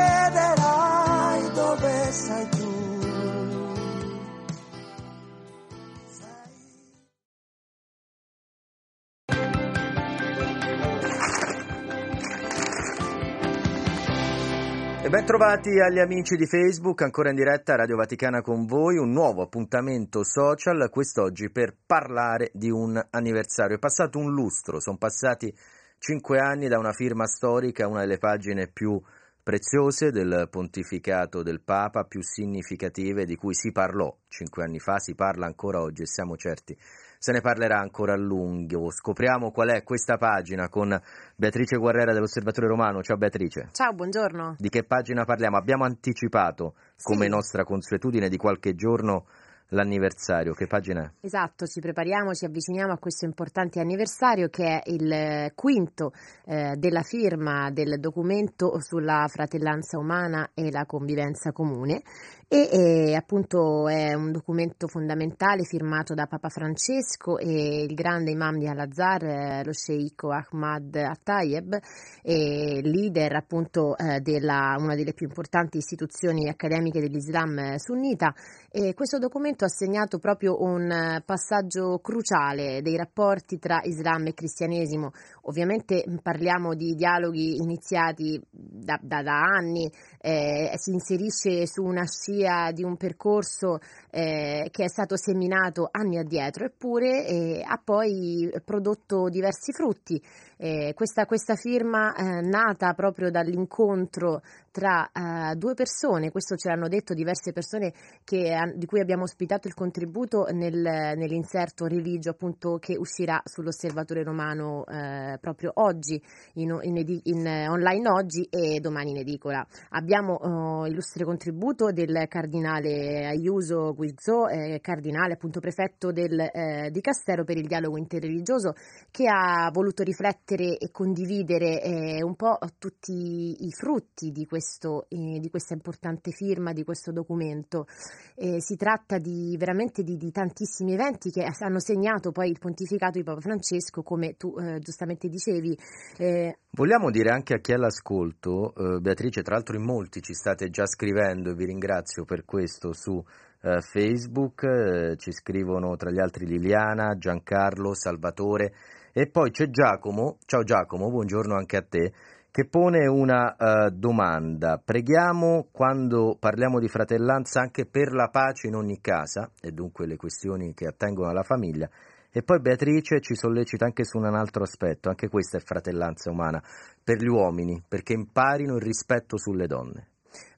E 15.26 15.28
ben 15.28 15.38
trovati 15.38 15.80
agli 15.80 15.98
amici 15.98 16.36
di 16.36 16.46
Facebook, 16.46 17.02
ancora 17.02 17.30
in 17.30 17.34
diretta 17.34 17.72
a 17.72 17.78
Radio 17.78 17.96
Vaticana 17.96 18.42
con 18.42 18.64
voi, 18.64 18.96
un 18.96 19.10
nuovo 19.10 19.42
appuntamento 19.42 20.22
social, 20.22 20.88
quest'oggi 20.88 21.50
per 21.50 21.74
parlare 21.84 22.52
di 22.52 22.70
un 22.70 23.04
anniversario. 23.10 23.74
È 23.74 23.80
passato 23.80 24.20
un 24.20 24.30
lustro, 24.30 24.78
sono 24.78 24.98
passati 24.98 25.52
cinque 25.98 26.38
anni 26.38 26.68
da 26.68 26.78
una 26.78 26.92
firma 26.92 27.26
storica, 27.26 27.88
una 27.88 28.02
delle 28.02 28.18
pagine 28.18 28.68
più 28.68 29.02
preziose 29.42 30.12
del 30.12 30.46
pontificato 30.48 31.42
del 31.42 31.60
Papa, 31.60 32.04
più 32.04 32.22
significative 32.22 33.24
di 33.24 33.34
cui 33.34 33.54
si 33.54 33.72
parlò 33.72 34.16
cinque 34.28 34.62
anni 34.62 34.78
fa, 34.78 35.00
si 35.00 35.16
parla 35.16 35.46
ancora 35.46 35.80
oggi 35.80 36.02
e 36.02 36.06
siamo 36.06 36.36
certi 36.36 36.78
se 37.18 37.32
ne 37.32 37.40
parlerà 37.40 37.78
ancora 37.78 38.14
a 38.14 38.16
lungo. 38.16 38.90
Scopriamo 38.90 39.50
qual 39.50 39.68
è 39.70 39.82
questa 39.82 40.16
pagina 40.16 40.68
con 40.68 40.98
Beatrice 41.34 41.76
Guerrera 41.76 42.12
dell'Osservatore 42.12 42.68
Romano. 42.68 43.02
Ciao 43.02 43.16
Beatrice. 43.16 43.68
Ciao, 43.72 43.92
buongiorno. 43.92 44.56
Di 44.58 44.68
che 44.68 44.84
pagina 44.84 45.24
parliamo? 45.24 45.56
Abbiamo 45.56 45.84
anticipato, 45.84 46.74
come 47.02 47.24
Sì. 47.24 47.30
nostra 47.30 47.64
consuetudine, 47.64 48.28
di 48.28 48.36
qualche 48.36 48.74
giorno 48.74 49.26
l'anniversario. 49.70 50.52
Che 50.52 50.66
pagina 50.66 51.02
è? 51.02 51.10
Esatto, 51.26 51.66
ci 51.66 51.80
prepariamo, 51.80 52.32
ci 52.34 52.44
avviciniamo 52.44 52.92
a 52.92 52.98
questo 52.98 53.24
importante 53.24 53.80
anniversario 53.80 54.48
che 54.48 54.80
è 54.80 54.90
il 54.90 55.50
quinto 55.54 56.12
eh, 56.44 56.76
della 56.76 57.02
firma 57.02 57.70
del 57.70 57.98
documento 57.98 58.80
sulla 58.80 59.26
fratellanza 59.28 59.98
umana 59.98 60.50
e 60.54 60.70
la 60.70 60.86
convivenza 60.86 61.50
comune 61.50 62.02
e 62.48 62.68
eh, 62.70 63.14
appunto 63.16 63.88
è 63.88 64.14
un 64.14 64.30
documento 64.30 64.86
fondamentale 64.86 65.64
firmato 65.64 66.14
da 66.14 66.26
Papa 66.26 66.48
Francesco 66.48 67.38
e 67.38 67.82
il 67.82 67.94
grande 67.94 68.30
imam 68.30 68.56
di 68.56 68.68
Al-Azhar, 68.68 69.24
eh, 69.24 69.64
lo 69.64 69.72
sceicco 69.72 70.30
Ahmad 70.30 70.94
Attayeb, 70.94 71.76
e 72.22 72.80
leader 72.84 73.34
appunto 73.34 73.96
eh, 73.96 74.20
della 74.20 74.76
una 74.78 74.94
delle 74.94 75.12
più 75.12 75.26
importanti 75.26 75.78
istituzioni 75.78 76.48
accademiche 76.48 77.00
dell'Islam 77.00 77.58
eh, 77.58 77.80
sunnita 77.80 78.32
e 78.70 78.94
questo 78.94 79.18
documento 79.18 79.64
ha 79.64 79.68
segnato 79.68 80.18
proprio 80.20 80.62
un 80.62 80.88
eh, 80.88 81.22
passaggio 81.26 81.98
cruciale 81.98 82.80
dei 82.80 82.96
rapporti 82.96 83.58
tra 83.58 83.80
Islam 83.82 84.26
e 84.26 84.34
cristianesimo. 84.34 85.10
Ovviamente 85.42 86.04
mh, 86.06 86.18
parliamo 86.22 86.74
di 86.74 86.94
dialoghi 86.94 87.56
iniziati 87.56 88.40
da, 88.50 89.00
da- 89.02 89.22
da 89.22 89.40
anni, 89.40 89.90
eh, 90.20 90.70
si 90.76 90.92
inserisce 90.92 91.66
su 91.66 91.82
una 91.82 92.04
scia 92.04 92.34
di 92.72 92.82
un 92.82 92.96
percorso 92.96 93.78
eh, 94.10 94.68
che 94.70 94.84
è 94.84 94.88
stato 94.88 95.16
seminato 95.16 95.88
anni 95.90 96.18
addietro, 96.18 96.64
eppure 96.64 97.26
eh, 97.26 97.62
ha 97.64 97.80
poi 97.82 98.50
prodotto 98.64 99.28
diversi 99.28 99.72
frutti. 99.72 100.20
Eh, 100.58 100.92
questa, 100.94 101.26
questa 101.26 101.54
firma 101.54 102.14
eh, 102.14 102.40
nata 102.40 102.92
proprio 102.94 103.30
dall'incontro 103.30 104.40
tra 104.76 105.10
eh, 105.10 105.56
due 105.56 105.72
persone, 105.72 106.30
questo 106.30 106.54
ce 106.54 106.68
l'hanno 106.68 106.88
detto 106.88 107.14
diverse 107.14 107.50
persone 107.52 107.94
che, 108.24 108.52
han- 108.52 108.76
di 108.76 108.84
cui 108.84 109.00
abbiamo 109.00 109.22
ospitato 109.22 109.68
il 109.68 109.72
contributo 109.72 110.48
nel- 110.52 111.14
nell'inserto 111.16 111.86
religio 111.86 112.28
appunto 112.28 112.76
che 112.76 112.94
uscirà 112.94 113.40
sull'osservatore 113.42 114.22
romano 114.22 114.84
eh, 114.84 115.38
proprio 115.40 115.70
oggi, 115.76 116.22
in, 116.56 116.78
in 116.82 116.98
edi- 116.98 117.22
in, 117.24 117.46
eh, 117.46 117.70
online 117.70 118.10
oggi 118.10 118.46
e 118.50 118.78
domani 118.80 119.12
in 119.12 119.16
edicola. 119.16 119.66
Abbiamo 119.92 120.84
eh, 120.84 120.90
illustre 120.90 121.24
contributo 121.24 121.90
del 121.90 122.26
cardinale 122.28 123.24
Aiuso 123.28 123.94
Guizzo, 123.94 124.46
eh, 124.46 124.80
cardinale 124.82 125.32
appunto 125.32 125.58
prefetto 125.58 126.12
del 126.12 126.38
eh, 126.38 126.90
Dicastero 126.90 127.44
per 127.44 127.56
il 127.56 127.66
dialogo 127.66 127.96
interreligioso 127.96 128.74
che 129.10 129.24
ha 129.26 129.70
voluto 129.72 130.02
riflettere 130.02 130.76
e 130.76 130.90
condividere 130.90 131.80
eh, 131.80 132.22
un 132.22 132.34
po' 132.34 132.58
tutti 132.78 133.64
i 133.64 133.70
frutti 133.72 134.32
di, 134.32 134.44
questo, 134.44 134.64
eh, 135.08 135.38
di 135.38 135.48
questa 135.50 135.74
importante 135.74 136.30
firma, 136.30 136.72
di 136.72 136.84
questo 136.84 137.12
documento. 137.12 137.86
Eh, 138.34 138.60
si 138.60 138.76
tratta 138.76 139.18
di, 139.18 139.56
veramente 139.58 140.02
di, 140.02 140.16
di 140.16 140.30
tantissimi 140.30 140.92
eventi 140.92 141.30
che 141.30 141.46
hanno 141.60 141.78
segnato 141.78 142.32
poi 142.32 142.50
il 142.50 142.58
pontificato 142.58 143.18
di 143.18 143.24
Papa 143.24 143.40
Francesco, 143.40 144.02
come 144.02 144.36
tu 144.36 144.54
eh, 144.58 144.78
giustamente 144.80 145.28
dicevi. 145.28 145.78
Eh, 146.18 146.58
Vogliamo 146.70 147.10
dire 147.10 147.30
anche 147.30 147.54
a 147.54 147.58
chi 147.58 147.72
è 147.72 147.74
all'ascolto, 147.74 148.74
eh, 148.74 149.00
Beatrice, 149.00 149.42
tra 149.42 149.54
l'altro 149.54 149.76
in 149.76 149.84
molti 149.84 150.20
ci 150.20 150.34
state 150.34 150.68
già 150.68 150.86
scrivendo 150.86 151.50
e 151.50 151.54
vi 151.54 151.64
ringrazio 151.64 152.24
per 152.24 152.44
questo 152.44 152.92
su 152.92 153.22
Facebook, 153.58 155.16
ci 155.16 155.32
scrivono 155.32 155.96
tra 155.96 156.12
gli 156.12 156.20
altri 156.20 156.46
Liliana, 156.46 157.16
Giancarlo, 157.16 157.94
Salvatore 157.94 158.72
e 159.18 159.28
poi 159.28 159.50
c'è 159.50 159.70
Giacomo, 159.70 160.36
ciao 160.44 160.62
Giacomo, 160.62 161.08
buongiorno 161.08 161.56
anche 161.56 161.78
a 161.78 161.82
te, 161.82 162.12
che 162.56 162.64
pone 162.64 163.06
una 163.06 163.54
eh, 163.54 163.90
domanda. 163.90 164.80
Preghiamo 164.82 165.68
quando 165.70 166.38
parliamo 166.40 166.80
di 166.80 166.88
fratellanza 166.88 167.60
anche 167.60 167.84
per 167.84 168.14
la 168.14 168.28
pace 168.28 168.68
in 168.68 168.74
ogni 168.74 168.98
casa, 168.98 169.50
e 169.60 169.72
dunque 169.72 170.06
le 170.06 170.16
questioni 170.16 170.72
che 170.72 170.86
attengono 170.86 171.28
alla 171.28 171.42
famiglia. 171.42 171.86
E 172.30 172.42
poi 172.42 172.62
Beatrice 172.62 173.20
ci 173.20 173.34
sollecita 173.34 173.84
anche 173.84 174.04
su 174.04 174.16
un 174.16 174.34
altro 174.34 174.62
aspetto, 174.62 175.10
anche 175.10 175.28
questa 175.28 175.58
è 175.58 175.60
fratellanza 175.60 176.30
umana, 176.30 176.62
per 177.04 177.18
gli 177.18 177.28
uomini, 177.28 177.84
perché 177.86 178.14
imparino 178.14 178.76
il 178.76 178.82
rispetto 178.82 179.36
sulle 179.36 179.66
donne. 179.66 180.06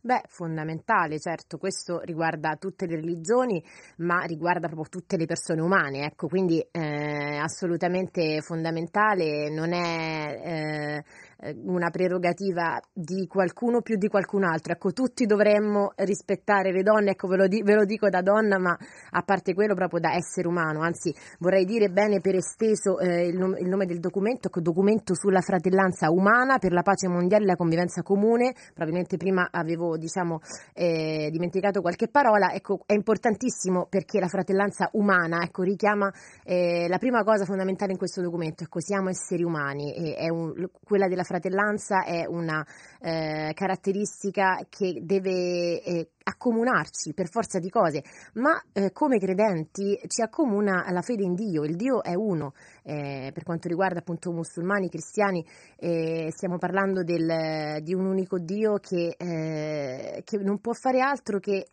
Beh, 0.01 0.23
fondamentale, 0.29 1.19
certo, 1.19 1.59
questo 1.59 2.01
riguarda 2.01 2.55
tutte 2.55 2.87
le 2.87 2.95
religioni, 2.95 3.63
ma 3.97 4.21
riguarda 4.21 4.69
proprio 4.69 4.89
tutte 4.89 5.17
le 5.17 5.27
persone 5.27 5.61
umane, 5.61 6.05
ecco, 6.05 6.29
quindi 6.29 6.65
eh, 6.71 7.37
assolutamente 7.37 8.41
fondamentale, 8.41 9.51
non 9.51 9.73
è 9.73 10.41
eh, 10.45 11.05
eh, 11.41 11.57
una 11.65 11.91
prerogativa 11.91 12.81
di 12.93 13.27
qualcuno 13.27 13.81
più 13.81 13.97
di 13.97 14.09
qualcun 14.09 14.45
altro. 14.45 14.73
Ecco, 14.73 14.93
tutti 14.93 15.25
dovremmo 15.25 15.93
rispettare 15.97 16.73
le 16.73 16.83
donne, 16.83 17.13
ecco, 17.13 17.29
ve 17.29 17.37
lo, 17.37 17.47
di, 17.47 17.63
ve 17.63 17.75
lo, 17.75 17.85
dico 17.85 18.09
da 18.09 18.23
donna, 18.23 18.59
ma 18.59 18.77
a 19.11 19.23
parte 19.23 19.55
quello 19.55 19.75
proprio 19.75 20.01
da 20.01 20.15
essere 20.15 20.49
umano, 20.49 20.81
anzi 20.81 21.15
vorrei 21.39 21.65
dire 21.65 21.91
bene 21.91 22.21
per 22.21 22.35
esteso 22.35 22.99
eh, 22.99 23.27
il, 23.27 23.37
nome, 23.37 23.59
il, 23.61 23.69
nome 23.69 23.87
del 23.87 24.01
documento, 24.01 24.49
ecco, 24.49 24.61
documento 24.61 25.15
sulla 25.15 25.41
fratellanza 25.41 26.11
umana 26.11 26.59
per 26.59 26.73
la 26.73 26.83
pace 26.83 27.09
mondiale 27.09 27.45
e 27.45 27.47
la 27.47 27.57
convivenza 27.57 28.03
comune, 28.03 28.55
probabilmente 28.75 29.17
prima 29.17 29.49
avevo 29.51 29.88
diciamo, 29.97 30.41
eh, 30.75 31.29
dimenticato 31.31 31.81
qualche 31.81 32.09
parola, 32.09 32.53
ecco, 32.53 32.81
è 32.87 32.93
importantissimo 32.93 33.87
perché 33.89 34.21
la 34.21 34.29
fratellanza 34.29 34.89
umana 34.93 35.43
ecco, 35.43 35.63
richiama 35.63 36.13
eh, 36.45 36.87
la 36.89 36.99
prima 36.99 37.23
cosa 37.25 37.45
fondamentale 37.45 37.93
in 37.93 37.99
questo 37.99 38.21
documento, 38.21 38.65
ecco, 38.65 38.81
siamo 38.81 39.09
esseri 39.09 39.43
umani, 39.43 40.17
un, 40.31 40.69
quella 40.85 41.09
della 41.09 41.25
fratellanza 41.25 42.05
è 42.05 42.27
una 42.27 42.65
eh, 43.01 43.53
caratteristica 43.55 44.67
che 44.69 45.01
deve 45.03 45.83
eh, 45.83 46.09
accomunarci 46.29 47.15
per 47.15 47.29
forza 47.29 47.59
di 47.59 47.71
cose, 47.71 48.03
ma 48.35 48.63
eh, 48.73 48.93
come 48.93 49.19
credenti 49.19 49.99
ci 50.07 50.23
accomuna 50.23 50.87
la 50.91 51.03
fede 51.03 51.25
in 51.25 51.35
Dio, 51.35 51.65
il 51.65 51.77
Dio 51.77 52.03
è 52.03 52.15
uno. 52.15 52.53
Eh, 52.83 53.31
per 53.33 53.43
quanto 53.45 53.69
riguarda 53.69 53.99
appunto 53.99 54.31
musulmani, 54.33 54.89
cristiani, 54.89 55.45
eh, 55.77 56.29
stiamo 56.31 56.59
parlando 56.59 57.03
del, 57.03 57.83
di 57.83 57.95
un 57.95 58.07
unico 58.07 58.39
Dio 58.39 58.79
che, 58.79 59.15
eh, 59.17 60.23
che 60.25 60.37
non 60.39 60.61
può 60.61 60.73
fare 60.73 61.01
altro 61.01 61.39
che 61.39 61.69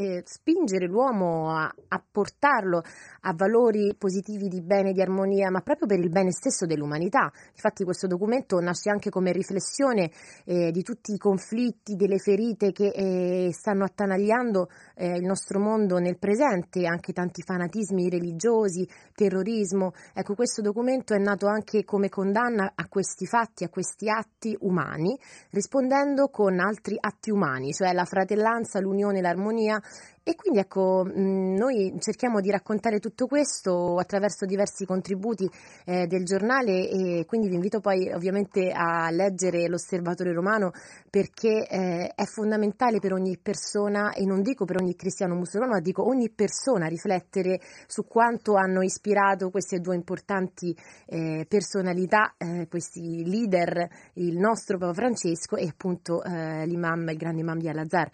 eh, 0.00 0.22
spingere 0.24 0.86
l'uomo 0.86 1.50
a, 1.50 1.70
a, 1.88 2.02
portarlo 2.10 2.82
a 3.22 3.34
valori 3.34 3.94
positivi 3.98 4.48
di 4.48 4.62
bene, 4.62 4.92
di 4.92 5.02
armonia, 5.02 5.50
ma 5.50 5.60
proprio 5.60 5.86
per 5.86 5.98
il 5.98 6.08
bene 6.08 6.32
stesso 6.32 6.64
dell'umanità. 6.64 7.30
Infatti 7.52 7.84
questo 7.84 8.06
documento 8.06 8.58
nasce 8.60 8.88
anche 8.88 9.10
come 9.10 9.32
riflessione 9.32 10.10
eh, 10.46 10.70
di 10.70 10.82
tutti 10.82 11.12
i 11.12 11.18
conflitti, 11.18 11.96
delle 11.96 12.18
ferite 12.18 12.72
che 12.72 12.88
eh, 12.88 13.52
stanno 13.52 13.84
attanagliando 13.84 14.68
eh, 14.94 15.16
il 15.16 15.24
nostro 15.24 15.60
mondo 15.60 15.98
nel 15.98 16.18
presente, 16.18 16.86
anche 16.86 17.12
tanti 17.12 17.42
fanatismi 17.42 18.08
religiosi, 18.08 18.88
terrorismo. 19.14 19.92
Ecco, 20.14 20.34
questo 20.34 20.62
documento 20.62 21.12
è 21.12 21.18
nato 21.18 21.46
anche 21.46 21.84
come 21.84 22.08
condanna 22.08 22.72
a 22.74 22.88
questi 22.88 23.26
fatti, 23.26 23.64
a 23.64 23.68
questi 23.68 24.08
atti 24.08 24.56
umani, 24.60 25.18
rispondendo 25.50 26.28
con 26.28 26.58
altri 26.58 26.96
atti 26.98 27.30
umani, 27.30 27.72
cioè 27.72 27.92
la 27.92 28.04
fratellanza, 28.04 28.80
l'unione, 28.80 29.20
l'armonia 29.20 29.80
e 30.22 30.36
quindi 30.36 30.60
ecco, 30.60 31.04
noi 31.12 31.96
cerchiamo 31.98 32.40
di 32.40 32.50
raccontare 32.50 33.00
tutto 33.00 33.26
questo 33.26 33.96
attraverso 33.96 34.44
diversi 34.44 34.84
contributi 34.84 35.50
eh, 35.86 36.06
del 36.06 36.24
giornale 36.24 36.88
e 36.88 37.24
quindi 37.26 37.48
vi 37.48 37.54
invito 37.54 37.80
poi 37.80 38.12
ovviamente 38.12 38.70
a 38.70 39.10
leggere 39.10 39.66
l'Osservatore 39.66 40.34
Romano 40.34 40.72
perché 41.08 41.66
eh, 41.66 42.12
è 42.14 42.24
fondamentale 42.26 43.00
per 43.00 43.14
ogni 43.14 43.38
persona 43.38 44.12
e 44.12 44.26
non 44.26 44.42
dico 44.42 44.66
per 44.66 44.76
ogni 44.80 44.94
cristiano 44.94 45.34
musulmano, 45.34 45.72
ma 45.72 45.80
dico 45.80 46.06
ogni 46.06 46.28
persona 46.28 46.86
riflettere 46.86 47.58
su 47.86 48.04
quanto 48.06 48.56
hanno 48.56 48.82
ispirato 48.82 49.50
queste 49.50 49.80
due 49.80 49.94
importanti 49.94 50.76
eh, 51.06 51.46
personalità, 51.48 52.34
eh, 52.36 52.68
questi 52.68 53.24
leader, 53.24 53.88
il 54.14 54.36
nostro 54.36 54.76
Papa 54.76 54.92
Francesco 54.92 55.56
e 55.56 55.66
appunto 55.66 56.22
eh, 56.22 56.66
l'imam, 56.66 57.08
il 57.08 57.16
grande 57.16 57.40
imam 57.40 57.58
di 57.58 57.68
Al-Azhar. 57.68 58.10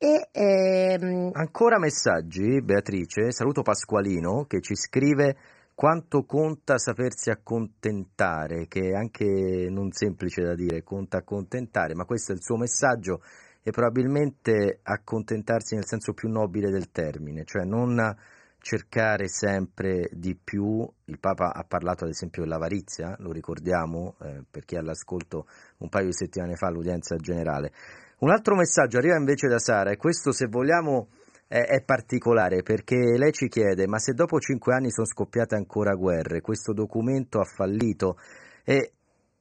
E, 0.00 0.28
ehm... 0.30 1.30
Ancora 1.32 1.80
messaggi, 1.80 2.62
Beatrice. 2.62 3.32
Saluto 3.32 3.62
Pasqualino 3.62 4.44
che 4.44 4.60
ci 4.60 4.76
scrive 4.76 5.36
quanto 5.74 6.24
conta 6.24 6.78
sapersi 6.78 7.30
accontentare, 7.30 8.68
che 8.68 8.90
è 8.90 8.94
anche 8.94 9.66
non 9.68 9.90
semplice 9.90 10.42
da 10.42 10.54
dire, 10.54 10.84
conta 10.84 11.18
accontentare, 11.18 11.94
ma 11.94 12.04
questo 12.04 12.30
è 12.30 12.36
il 12.36 12.42
suo 12.42 12.56
messaggio 12.56 13.22
e 13.60 13.72
probabilmente 13.72 14.78
accontentarsi 14.84 15.74
nel 15.74 15.86
senso 15.86 16.12
più 16.12 16.28
nobile 16.28 16.70
del 16.70 16.92
termine, 16.92 17.42
cioè 17.44 17.64
non 17.64 18.16
cercare 18.60 19.28
sempre 19.28 20.08
di 20.12 20.36
più. 20.36 20.88
Il 21.06 21.18
Papa 21.18 21.52
ha 21.52 21.64
parlato 21.64 22.04
ad 22.04 22.10
esempio 22.10 22.42
dell'avarizia, 22.42 23.16
lo 23.18 23.32
ricordiamo 23.32 24.14
eh, 24.20 24.44
per 24.48 24.64
chi 24.64 24.76
è 24.76 24.78
all'ascolto 24.78 25.46
un 25.78 25.88
paio 25.88 26.06
di 26.06 26.14
settimane 26.14 26.54
fa 26.54 26.68
all'udienza 26.68 27.16
generale. 27.16 27.72
Un 28.20 28.30
altro 28.30 28.56
messaggio 28.56 28.98
arriva 28.98 29.16
invece 29.16 29.46
da 29.46 29.58
Sara 29.58 29.90
e 29.90 29.96
questo 29.96 30.32
se 30.32 30.46
vogliamo 30.46 31.08
è, 31.46 31.60
è, 31.60 31.82
particolare 31.84 32.62
perché 32.62 32.96
lei 33.16 33.32
ci 33.32 33.48
chiede 33.48 33.86
ma 33.86 33.98
se 33.98 34.12
dopo 34.12 34.40
cinque 34.40 34.74
anni 34.74 34.90
sono 34.90 35.06
scoppiate 35.06 35.54
ancora 35.54 35.94
guerre, 35.94 36.40
questo 36.40 36.72
documento 36.72 37.38
ha 37.38 37.44
fallito? 37.44 38.18
E 38.64 38.94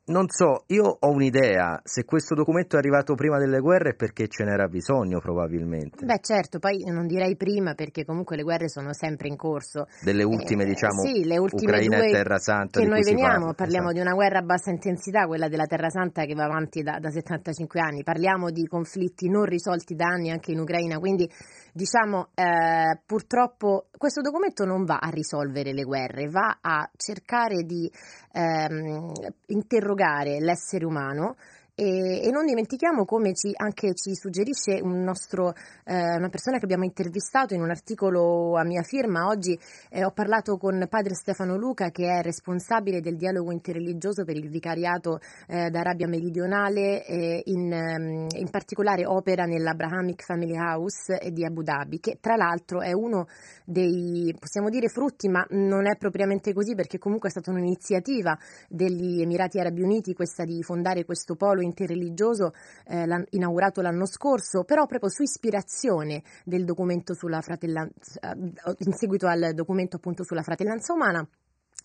non 0.08 0.30
so, 0.30 0.64
io 0.68 0.98
ho 1.00 1.10
un'idea, 1.10 1.82
se 1.84 2.06
questo 2.06 2.34
documento 2.34 2.76
è 2.76 2.80
arrivato 2.80 3.14
prima 3.16 3.38
delle 3.38 3.60
guerre 3.60 3.90
è 3.90 3.94
perché 3.94 4.28
ce 4.28 4.46
n'era 4.46 4.68
bisogno 4.68 5.20
probabilmente. 5.20 6.06
Beh 6.06 6.20
certo, 6.22 6.60
poi 6.60 6.84
non 6.86 7.08
direi 7.08 7.36
prima 7.36 7.74
perché 7.74 8.06
comunque 8.06 8.38
le 8.38 8.44
guerre 8.44 8.70
sono 8.70 8.94
sempre 8.94 9.28
in 9.28 9.36
corso. 9.36 9.88
Delle 10.02 10.24
ultime 10.24 10.64
eh, 10.64 10.68
diciamo, 10.68 11.02
sì, 11.02 11.26
le 11.26 11.38
ultime 11.38 11.72
Ucraina 11.72 12.06
e 12.06 12.12
Terra 12.12 12.38
Santa. 12.38 12.80
Che 12.80 12.86
noi 12.86 13.04
veniamo, 13.04 13.38
parla. 13.38 13.54
parliamo 13.54 13.90
esatto. 13.90 14.02
di 14.02 14.08
una 14.08 14.14
guerra 14.14 14.40
a 14.40 14.44
bassa 14.44 14.70
intensità, 14.70 15.26
quella 15.26 15.50
della 15.50 15.66
Terra 15.66 15.90
Santa 15.90 16.24
che 16.24 16.34
va 16.34 16.46
avanti 16.46 16.84
da, 16.84 17.00
da 17.00 17.10
75 17.10 17.80
anni, 17.82 18.04
parliamo 18.04 18.50
di 18.50 18.66
conflitti 18.66 19.30
non 19.30 19.44
risolti 19.44 19.94
da 19.96 20.06
anni 20.06 20.32
anche 20.32 20.52
in 20.52 20.60
Ucraina, 20.60 21.00
quindi 21.00 21.30
diciamo, 21.78 22.30
eh, 22.34 23.00
purtroppo 23.06 23.86
questo 23.96 24.22
documento 24.22 24.66
non 24.66 24.84
va 24.84 24.98
a 24.98 25.10
risolvere 25.10 25.74
le 25.74 25.84
guerre, 25.84 26.28
va 26.28 26.58
a 26.60 26.90
cercare 26.98 27.62
di 27.64 27.90
ehm, 28.34 29.12
interrogare 29.46 30.40
l'essere 30.40 30.86
umano 30.86 31.36
e, 31.80 32.26
e, 32.26 32.32
non 32.32 32.48
dimentichiamo 32.48 33.06
come 33.06 33.36
ci, 33.36 33.52
anche 33.56 33.94
ci 33.94 34.16
suggerisce 34.16 34.80
un 34.82 35.04
nostro, 35.04 35.54
eh, 35.84 36.16
una 36.16 36.30
persona 36.30 36.58
che 36.58 36.64
abbiamo 36.64 36.86
intervistato 36.86 37.54
in 37.54 37.62
un 37.62 37.70
articolo 37.70 38.58
a 38.58 38.64
mia 38.64 38.82
firma. 38.82 39.28
Oggi 39.28 39.56
eh, 39.92 40.04
ho 40.04 40.10
parlato 40.10 40.58
con 40.58 40.88
padre 40.90 41.14
Stefano 41.14 41.56
Luca 41.56 41.92
che 41.92 42.08
è 42.08 42.24
responsabile 42.24 43.00
del 43.00 43.16
dialogo 43.16 43.52
interreligioso 43.52 44.26
per 44.26 44.38
il 44.38 44.50
vicariato 44.50 45.20
eh, 45.48 45.70
d'Arabia 45.70 46.08
Meridionale, 46.08 47.04
in, 47.46 47.72
ehm, 47.72 48.28
in, 48.32 48.50
particolare 48.50 49.06
opera 49.06 49.46
nell'Abrahamic 49.46 50.24
Family 50.24 50.58
House 50.58 51.20
di 51.32 51.46
Abu 51.46 51.62
Dhabi, 51.62 52.00
che 52.00 52.18
tra 52.20 52.36
l'altro 52.36 52.82
è 52.82 52.92
uno 52.92 53.28
dei, 53.64 54.36
possiamo 54.40 54.70
dire, 54.70 54.88
frutti, 54.88 55.30
ma 55.30 55.46
non 55.52 55.86
è 55.86 55.96
propriamente 55.96 56.54
così 56.54 56.74
perché 56.74 56.98
comunque 56.98 57.30
è 57.30 57.32
stata 57.32 57.52
un'iniziativa 57.52 58.36
degli 58.68 59.22
Emirati 59.22 59.60
Arabi 59.60 59.84
Uniti 59.84 60.16
questa 60.16 60.44
di 60.44 60.64
fondare 60.64 61.06
questo 61.06 61.36
polo 61.36 61.66
interreligioso 61.68 62.54
eh, 62.88 63.06
inaugurato 63.32 63.82
l'anno 63.82 64.06
scorso, 64.06 64.64
però 64.64 64.86
proprio 64.86 65.10
su 65.10 65.22
ispirazione 65.22 66.24
del 66.44 66.66
documento 66.66 67.14
sulla 67.14 67.42
fratellanza, 67.42 68.20
eh, 68.20 68.76
in 68.80 68.94
seguito 68.94 69.28
al 69.28 69.52
documento 69.54 69.98
appunto 69.98 70.24
sulla 70.24 70.42
fratellanza 70.42 70.94
umana. 70.94 71.28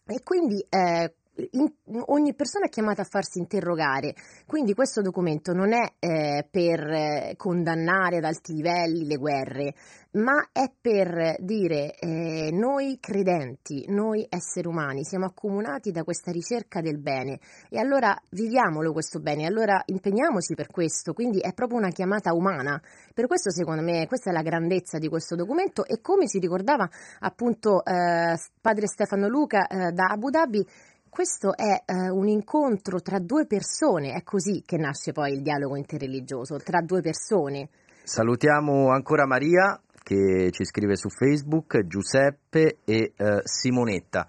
E 0.06 0.22
quindi 0.24 0.64
eh, 0.68 1.14
in, 1.50 1.72
ogni 2.06 2.34
persona 2.34 2.66
è 2.66 2.68
chiamata 2.68 3.02
a 3.02 3.06
farsi 3.08 3.38
interrogare, 3.38 4.14
quindi 4.46 4.74
questo 4.74 5.02
documento 5.02 5.52
non 5.52 5.72
è 5.72 5.94
eh, 5.98 6.46
per 6.50 6.80
eh, 6.80 7.34
condannare 7.36 8.18
ad 8.18 8.24
alti 8.24 8.54
livelli 8.54 9.06
le 9.06 9.16
guerre, 9.16 9.74
ma 10.12 10.48
è 10.52 10.70
per 10.78 11.36
dire 11.40 11.94
eh, 11.94 12.50
noi 12.52 12.98
credenti, 13.00 13.86
noi 13.88 14.26
esseri 14.28 14.66
umani 14.66 15.04
siamo 15.04 15.24
accomunati 15.24 15.90
da 15.90 16.04
questa 16.04 16.30
ricerca 16.30 16.80
del 16.80 16.98
bene. 16.98 17.38
E 17.70 17.78
allora 17.78 18.14
viviamolo 18.30 18.92
questo 18.92 19.20
bene, 19.20 19.46
allora 19.46 19.82
impegniamoci 19.86 20.54
per 20.54 20.66
questo, 20.66 21.14
quindi 21.14 21.40
è 21.40 21.54
proprio 21.54 21.78
una 21.78 21.88
chiamata 21.88 22.34
umana. 22.34 22.80
Per 23.14 23.26
questo 23.26 23.50
secondo 23.50 23.82
me 23.82 24.06
questa 24.06 24.30
è 24.30 24.32
la 24.32 24.42
grandezza 24.42 24.98
di 24.98 25.08
questo 25.08 25.34
documento. 25.34 25.86
E 25.86 26.00
come 26.00 26.28
ci 26.28 26.38
ricordava 26.38 26.88
appunto 27.20 27.82
eh, 27.84 28.36
padre 28.60 28.86
Stefano 28.86 29.28
Luca 29.28 29.66
eh, 29.66 29.92
da 29.92 30.06
Abu 30.10 30.28
Dhabi, 30.28 30.66
questo 31.12 31.54
è 31.54 31.82
eh, 31.84 32.08
un 32.08 32.26
incontro 32.26 33.02
tra 33.02 33.18
due 33.18 33.44
persone, 33.44 34.14
è 34.14 34.22
così 34.22 34.62
che 34.64 34.78
nasce 34.78 35.12
poi 35.12 35.34
il 35.34 35.42
dialogo 35.42 35.76
interreligioso, 35.76 36.56
tra 36.56 36.80
due 36.80 37.02
persone. 37.02 37.68
Salutiamo 38.02 38.88
ancora 38.88 39.26
Maria 39.26 39.78
che 40.02 40.48
ci 40.50 40.64
scrive 40.64 40.96
su 40.96 41.10
Facebook, 41.10 41.84
Giuseppe 41.84 42.78
e 42.86 43.12
eh, 43.14 43.40
Simonetta. 43.44 44.26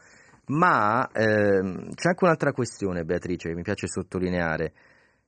Ma 0.48 1.10
ehm, 1.10 1.94
c'è 1.94 2.10
anche 2.10 2.26
un'altra 2.26 2.52
questione, 2.52 3.06
Beatrice, 3.06 3.48
che 3.48 3.56
mi 3.56 3.64
piace 3.64 3.88
sottolineare. 3.88 4.74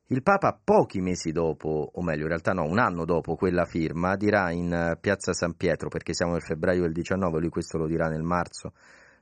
Il 0.07 0.23
Papa 0.23 0.59
pochi 0.61 0.99
mesi 0.99 1.31
dopo, 1.31 1.89
o 1.93 2.03
meglio 2.03 2.23
in 2.23 2.27
realtà 2.27 2.51
no, 2.51 2.63
un 2.63 2.79
anno 2.79 3.05
dopo 3.05 3.35
quella 3.35 3.63
firma, 3.63 4.17
dirà 4.17 4.51
in 4.51 4.73
eh, 4.73 4.97
Piazza 4.99 5.31
San 5.31 5.55
Pietro, 5.55 5.87
perché 5.87 6.13
siamo 6.13 6.33
nel 6.33 6.41
febbraio 6.41 6.81
del 6.81 6.91
19, 6.91 7.39
lui 7.39 7.49
questo 7.49 7.77
lo 7.77 7.87
dirà 7.87 8.09
nel 8.09 8.23
marzo 8.23 8.73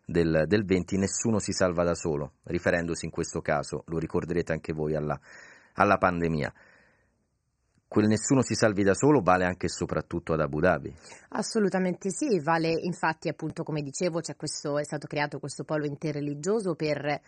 del, 0.06 0.44
del 0.48 0.66
20, 0.66 0.98
nessuno 0.98 1.40
si 1.40 1.52
salva 1.52 1.84
da 1.84 1.96
solo, 1.96 2.34
riferendosi 2.44 3.06
in 3.06 3.12
questo 3.12 3.42
caso, 3.42 3.84
lo 3.88 3.98
ricorderete 3.98 4.52
anche 4.52 4.74
voi, 4.74 4.96
alla, 4.96 5.20
alla 5.74 5.98
pandemia 5.98 6.54
quel 7.94 8.08
nessuno 8.08 8.42
si 8.42 8.56
salvi 8.56 8.82
da 8.82 8.96
solo 8.96 9.22
vale 9.22 9.46
anche 9.46 9.68
e 9.68 9.70
soprattutto 9.70 10.34
ad 10.34 10.40
Abu 10.40 10.60
Dhabi. 10.60 10.92
Assolutamente 11.30 12.10
sì, 12.10 12.42
vale 12.42 12.72
infatti 12.72 13.30
appunto 13.30 13.62
come 13.62 13.84
dicevo 13.84 14.20
questo, 14.36 14.80
è 14.80 14.84
stato 14.84 15.06
creato 15.06 15.38
questo 15.38 15.64
polo 15.64 15.86
interreligioso 15.86 16.74
per 16.74 17.22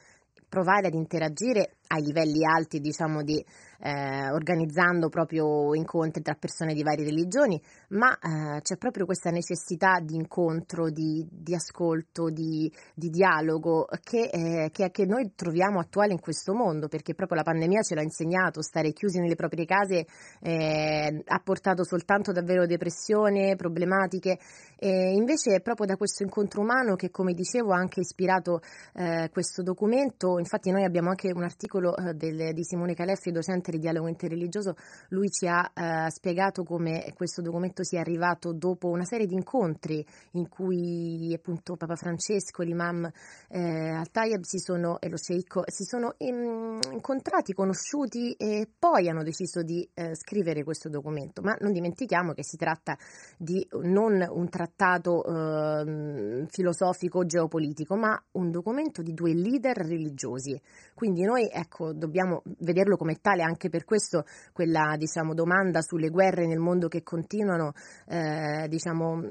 provare 0.49 0.88
ad 0.88 0.95
interagire 0.95 1.75
ai 1.89 2.01
livelli 2.01 2.43
alti, 2.43 2.79
diciamo, 2.79 3.21
di, 3.21 3.45
eh, 3.79 4.29
organizzando 4.31 5.09
proprio 5.09 5.73
incontri 5.73 6.21
tra 6.21 6.35
persone 6.35 6.73
di 6.73 6.83
varie 6.83 7.05
religioni, 7.05 7.61
ma 7.89 8.17
eh, 8.17 8.61
c'è 8.61 8.77
proprio 8.77 9.05
questa 9.05 9.29
necessità 9.29 9.99
di 10.01 10.15
incontro, 10.15 10.89
di, 10.89 11.27
di 11.29 11.53
ascolto, 11.53 12.29
di, 12.29 12.71
di 12.93 13.09
dialogo 13.09 13.88
che, 14.03 14.29
eh, 14.31 14.69
che, 14.71 14.91
che, 14.91 15.05
noi 15.05 15.33
troviamo 15.35 15.79
attuale 15.79 16.13
in 16.13 16.19
questo 16.19 16.53
mondo, 16.53 16.88
perché 16.88 17.13
proprio 17.13 17.38
la 17.38 17.43
pandemia 17.43 17.81
ce 17.81 17.95
l'ha 17.95 18.01
insegnato, 18.01 18.61
stare 18.61 18.93
chiusi 18.93 19.19
nelle 19.19 19.35
proprie 19.35 19.65
case 19.65 20.05
eh, 20.41 21.23
ha 21.25 21.39
portato 21.43 21.83
soltanto 21.83 22.31
davvero 22.31 22.65
depressione, 22.65 23.55
problematiche, 23.55 24.39
e 24.77 25.13
invece 25.13 25.55
è 25.55 25.61
proprio 25.61 25.85
da 25.85 25.97
questo 25.97 26.23
incontro 26.23 26.61
umano 26.61 26.95
che, 26.95 27.09
come 27.09 27.33
dicevo, 27.33 27.73
ha 27.73 27.77
anche 27.77 28.01
ispirato 28.01 28.61
eh, 28.93 29.29
questo 29.31 29.63
documento, 29.63 30.39
infatti 30.39 30.71
noi 30.71 30.83
abbiamo 30.83 31.09
anche 31.09 31.31
un 31.31 31.43
articolo 31.43 31.95
eh, 31.95 32.13
del, 32.13 32.53
di 32.53 32.63
Simone 32.63 32.93
Caleffi, 32.93 33.31
docente 33.31 33.64
di 33.71 33.80
dialogo 33.80 34.08
interreligioso, 34.08 34.75
lui 35.10 35.30
ci 35.30 35.47
ha 35.47 35.71
eh, 35.73 36.10
spiegato 36.10 36.63
come 36.63 37.12
questo 37.15 37.41
documento 37.41 37.84
sia 37.84 37.99
arrivato 37.99 38.54
dopo 38.54 38.89
una 38.89 39.06
serie 39.06 39.25
di 39.25 39.34
incontri 39.34 40.06
in 40.32 40.47
cui 40.49 41.34
appunto 41.34 41.75
Papa 41.75 41.95
Francesco, 41.95 42.63
l'imam 42.63 43.10
eh, 43.49 43.89
Al-Tayeb 43.89 44.43
si 44.43 44.60
sono, 44.60 44.99
e 44.99 45.10
lo 45.10 45.17
sceicco 45.17 45.63
si 45.67 45.84
sono 45.84 46.15
in, 46.19 46.80
incontrati, 46.91 47.54
conosciuti 47.54 48.34
e 48.34 48.67
poi 48.78 49.10
hanno 49.10 49.23
deciso 49.23 49.62
di 49.62 49.88
eh, 49.93 50.15
scrivere 50.15 50.63
questo 50.63 50.89
documento. 50.89 51.41
Ma 51.41 51.56
non 51.60 51.71
dimentichiamo 51.71 52.34
che 52.34 52.43
si 52.43 52.58
tratta 52.58 52.97
di 53.38 53.65
non 53.84 54.25
un 54.30 54.49
trattato 54.49 55.23
ehm, 55.23 56.47
filosofico 56.47 57.25
geopolitico, 57.25 57.95
ma 57.95 58.21
un 58.34 58.51
documento 58.51 59.01
di 59.01 59.13
due 59.13 59.34
leader 59.34 59.78
religiosi. 59.78 60.60
Quindi 60.93 61.23
noi 61.23 61.49
ecco, 61.51 61.93
dobbiamo 61.93 62.43
vederlo 62.60 62.97
come 62.97 63.15
tale, 63.21 63.43
anche 63.43 63.55
per 63.70 63.86
questo 63.86 64.26
quella 64.54 64.96
diciamo, 64.98 65.34
domanda 65.34 65.82
sulle 65.82 66.10
guerre 66.10 66.46
nel 66.46 66.60
mondo 66.60 66.88
che 66.88 67.04
continuano, 67.04 67.74
eh, 68.08 68.68
diciamo, 68.68 69.22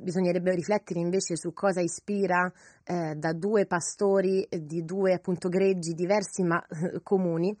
bisognerebbe 0.00 0.54
riflettere 0.54 1.00
invece 1.00 1.36
su 1.36 1.52
cosa 1.52 1.80
ispira 1.80 2.52
eh, 2.84 3.14
da 3.16 3.32
due 3.32 3.66
pastori 3.66 4.46
di 4.48 4.84
due 4.84 5.14
appunto 5.14 5.48
greggi 5.48 5.92
diversi 5.92 6.42
ma 6.42 6.64
eh, 6.66 7.00
comuni 7.02 7.56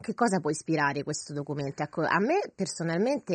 che 0.00 0.14
cosa 0.14 0.40
può 0.40 0.48
ispirare 0.48 1.02
questo 1.02 1.34
documento? 1.34 1.82
Ecco, 1.82 2.00
a 2.00 2.18
me 2.20 2.40
personalmente 2.54 3.34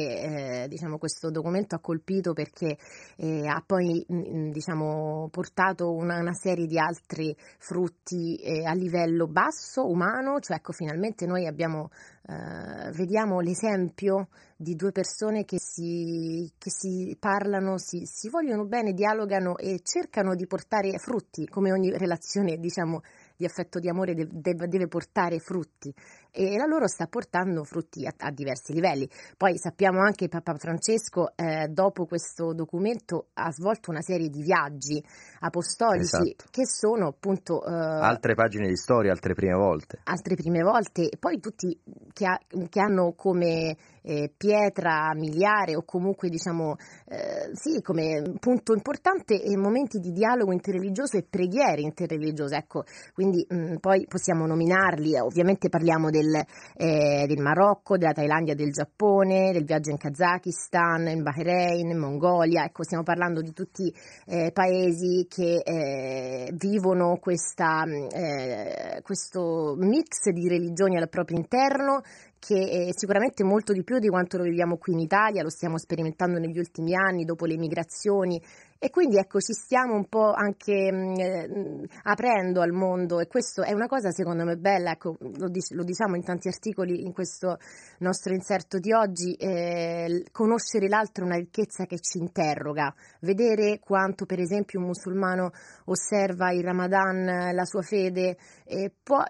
eh, 0.63 0.67
diciamo, 0.67 0.97
questo 0.97 1.29
documento 1.29 1.75
ha 1.75 1.79
colpito 1.79 2.33
perché 2.33 2.77
eh, 3.17 3.47
ha 3.47 3.63
poi 3.63 4.03
mm, 4.11 4.17
mm, 4.17 4.49
diciamo, 4.49 5.29
portato 5.31 5.93
una, 5.93 6.19
una, 6.19 6.33
serie 6.33 6.65
di 6.65 6.79
altri 6.79 7.35
frutti 7.59 8.35
eh, 8.37 8.65
a 8.65 8.73
livello 8.73 9.27
basso, 9.27 9.87
umano, 9.87 10.39
cioè 10.39 10.57
ecco, 10.57 10.71
finalmente 10.71 11.27
noi 11.27 11.45
abbiamo, 11.45 11.91
eh, 12.27 12.89
vediamo 12.93 13.41
l'esempio 13.41 14.29
di 14.57 14.75
due 14.75 14.91
persone 14.91 15.45
che 15.45 15.57
si, 15.59 16.51
che 16.57 16.71
si 16.71 17.15
parlano, 17.19 17.77
si, 17.77 18.05
si, 18.05 18.29
vogliono 18.29 18.65
bene, 18.65 18.93
dialogano 18.93 19.57
e 19.57 19.81
cercano 19.83 20.33
di 20.33 20.47
portare 20.47 20.97
frutti, 20.97 21.45
come 21.47 21.71
ogni 21.71 21.95
relazione 21.95 22.57
diciamo, 22.57 23.01
di 23.35 23.45
affetto 23.45 23.79
di 23.79 23.89
amore 23.89 24.15
deve, 24.15 24.67
deve 24.67 24.87
portare 24.87 25.39
frutti 25.39 25.93
e 26.35 26.57
la 26.57 26.65
loro 26.65 26.87
sta 26.87 27.07
portando 27.07 27.63
frutti 27.63 28.05
a, 28.05 28.13
a 28.17 28.31
diversi 28.31 28.73
livelli. 28.73 29.07
Poi 29.37 29.57
sappiamo 29.57 30.01
anche 30.01 30.25
che 30.25 30.29
Papa 30.29 30.55
Francesco 30.57 31.31
eh, 31.35 31.67
dopo 31.69 32.05
questo 32.05 32.53
documento 32.53 33.27
ha 33.33 33.51
svolto 33.51 33.91
una 33.91 34.01
serie 34.01 34.29
di 34.29 34.41
viaggi 34.41 35.03
apostolici 35.39 36.33
esatto. 36.33 36.45
che 36.49 36.65
sono 36.65 37.07
appunto... 37.07 37.63
Eh, 37.63 37.71
altre 37.71 38.33
pagine 38.33 38.67
di 38.67 38.75
storia, 38.75 39.11
altre 39.11 39.33
prime 39.33 39.55
volte. 39.55 39.99
Altre 40.03 40.35
prime 40.35 40.61
volte, 40.61 41.09
e 41.09 41.17
poi 41.17 41.39
tutti 41.39 41.77
che, 42.11 42.25
ha, 42.25 42.39
che 42.69 42.79
hanno 42.79 43.13
come 43.15 43.75
eh, 44.01 44.31
pietra 44.35 45.11
miliare 45.15 45.75
o 45.75 45.83
comunque 45.83 46.29
diciamo 46.29 46.75
eh, 47.07 47.49
sì, 47.53 47.81
come 47.81 48.21
punto 48.39 48.73
importante 48.73 49.41
momenti 49.57 49.99
di 49.99 50.11
dialogo 50.11 50.51
interreligioso 50.51 51.17
e 51.17 51.25
preghiere 51.27 51.81
interreligiose. 51.81 52.55
Ecco, 52.55 52.83
quindi 53.13 53.45
mh, 53.47 53.55
mm, 53.55 53.75
poi 53.77 54.05
possiamo 54.07 54.45
nominarli, 54.45 55.17
ovviamente 55.17 55.69
parliamo 55.69 56.09
del, 56.09 56.24
eh, 56.33 57.25
del, 57.27 57.41
Marocco, 57.41 57.97
della 57.97 58.13
Thailandia, 58.13 58.55
del 58.55 58.71
Giappone, 58.71 59.51
del 59.51 59.65
viaggio 59.65 59.91
in 59.91 59.97
Kazakistan, 59.97 61.07
in 61.07 61.21
Bahrain, 61.21 61.89
in 61.89 61.97
Mongolia, 61.97 62.63
ecco 62.63 62.83
stiamo 62.83 63.03
parlando 63.03 63.41
di 63.41 63.53
tutti 63.53 63.93
eh, 64.25 64.51
paesi 64.51 65.27
che 65.29 65.61
eh, 65.63 66.51
vivono 66.53 67.17
questa, 67.17 67.85
mm, 67.85 68.07
eh, 68.11 68.99
questo 69.03 69.75
mix 69.77 70.29
di 70.31 70.47
religioni 70.47 70.97
al 70.97 71.09
proprio 71.09 71.37
interno 71.37 72.01
che 72.45 72.89
è 72.89 72.91
sicuramente 72.95 73.43
molto 73.43 73.73
di 73.73 73.83
più 73.83 73.97
di 73.97 74.07
quanto 74.07 74.37
lo 74.37 74.43
viviamo 74.43 74.77
qui 74.77 74.93
in 74.93 74.99
Italia, 74.99 75.41
lo 75.41 75.49
stiamo 75.49 75.79
sperimentando 75.79 76.37
negli 76.37 76.59
ultimi 76.59 76.93
anni 76.95 77.25
dopo 77.25 77.45
le 77.45 77.57
migrazioni. 77.57 78.39
E 78.77 78.91
quindi 78.91 79.17
ecco 79.17 79.39
ci 79.39 79.53
stiamo 79.53 79.95
un 79.95 80.07
po' 80.07 80.31
anche 80.31 80.91
mm, 80.91 81.13
eh, 81.15 81.87
aprendo 82.03 82.61
al 82.61 82.71
mondo. 82.71 83.19
E 83.19 83.25
questo 83.25 83.63
è 83.63 83.73
una 83.73 83.87
cosa 83.87 84.11
secondo 84.11 84.43
me 84.43 84.57
bella, 84.57 84.91
ecco, 84.91 85.17
lo, 85.19 85.49
dic- 85.49 85.71
lo, 85.71 85.83
diciamo 85.83 86.15
in 86.15 86.23
tanti 86.23 86.47
articoli 86.49 87.03
in 87.03 87.13
questo 87.13 87.57
nostro 87.99 88.33
inserto 88.33 88.77
di 88.77 88.93
oggi, 88.93 89.33
eh, 89.33 90.25
conoscere 90.31 90.87
l'altro 90.87 91.23
è 91.23 91.27
una 91.27 91.37
ricchezza 91.37 91.85
che 91.85 91.99
ci 91.99 92.19
interroga, 92.19 92.93
vedere 93.21 93.79
quanto 93.79 94.27
per 94.27 94.39
esempio 94.39 94.79
un 94.79 94.85
musulmano 94.85 95.51
osserva 95.85 96.51
il 96.51 96.63
Ramadan, 96.63 97.55
la 97.55 97.65
sua 97.65 97.81
fede, 97.81 98.37
eh, 98.65 98.91
può 99.01 99.23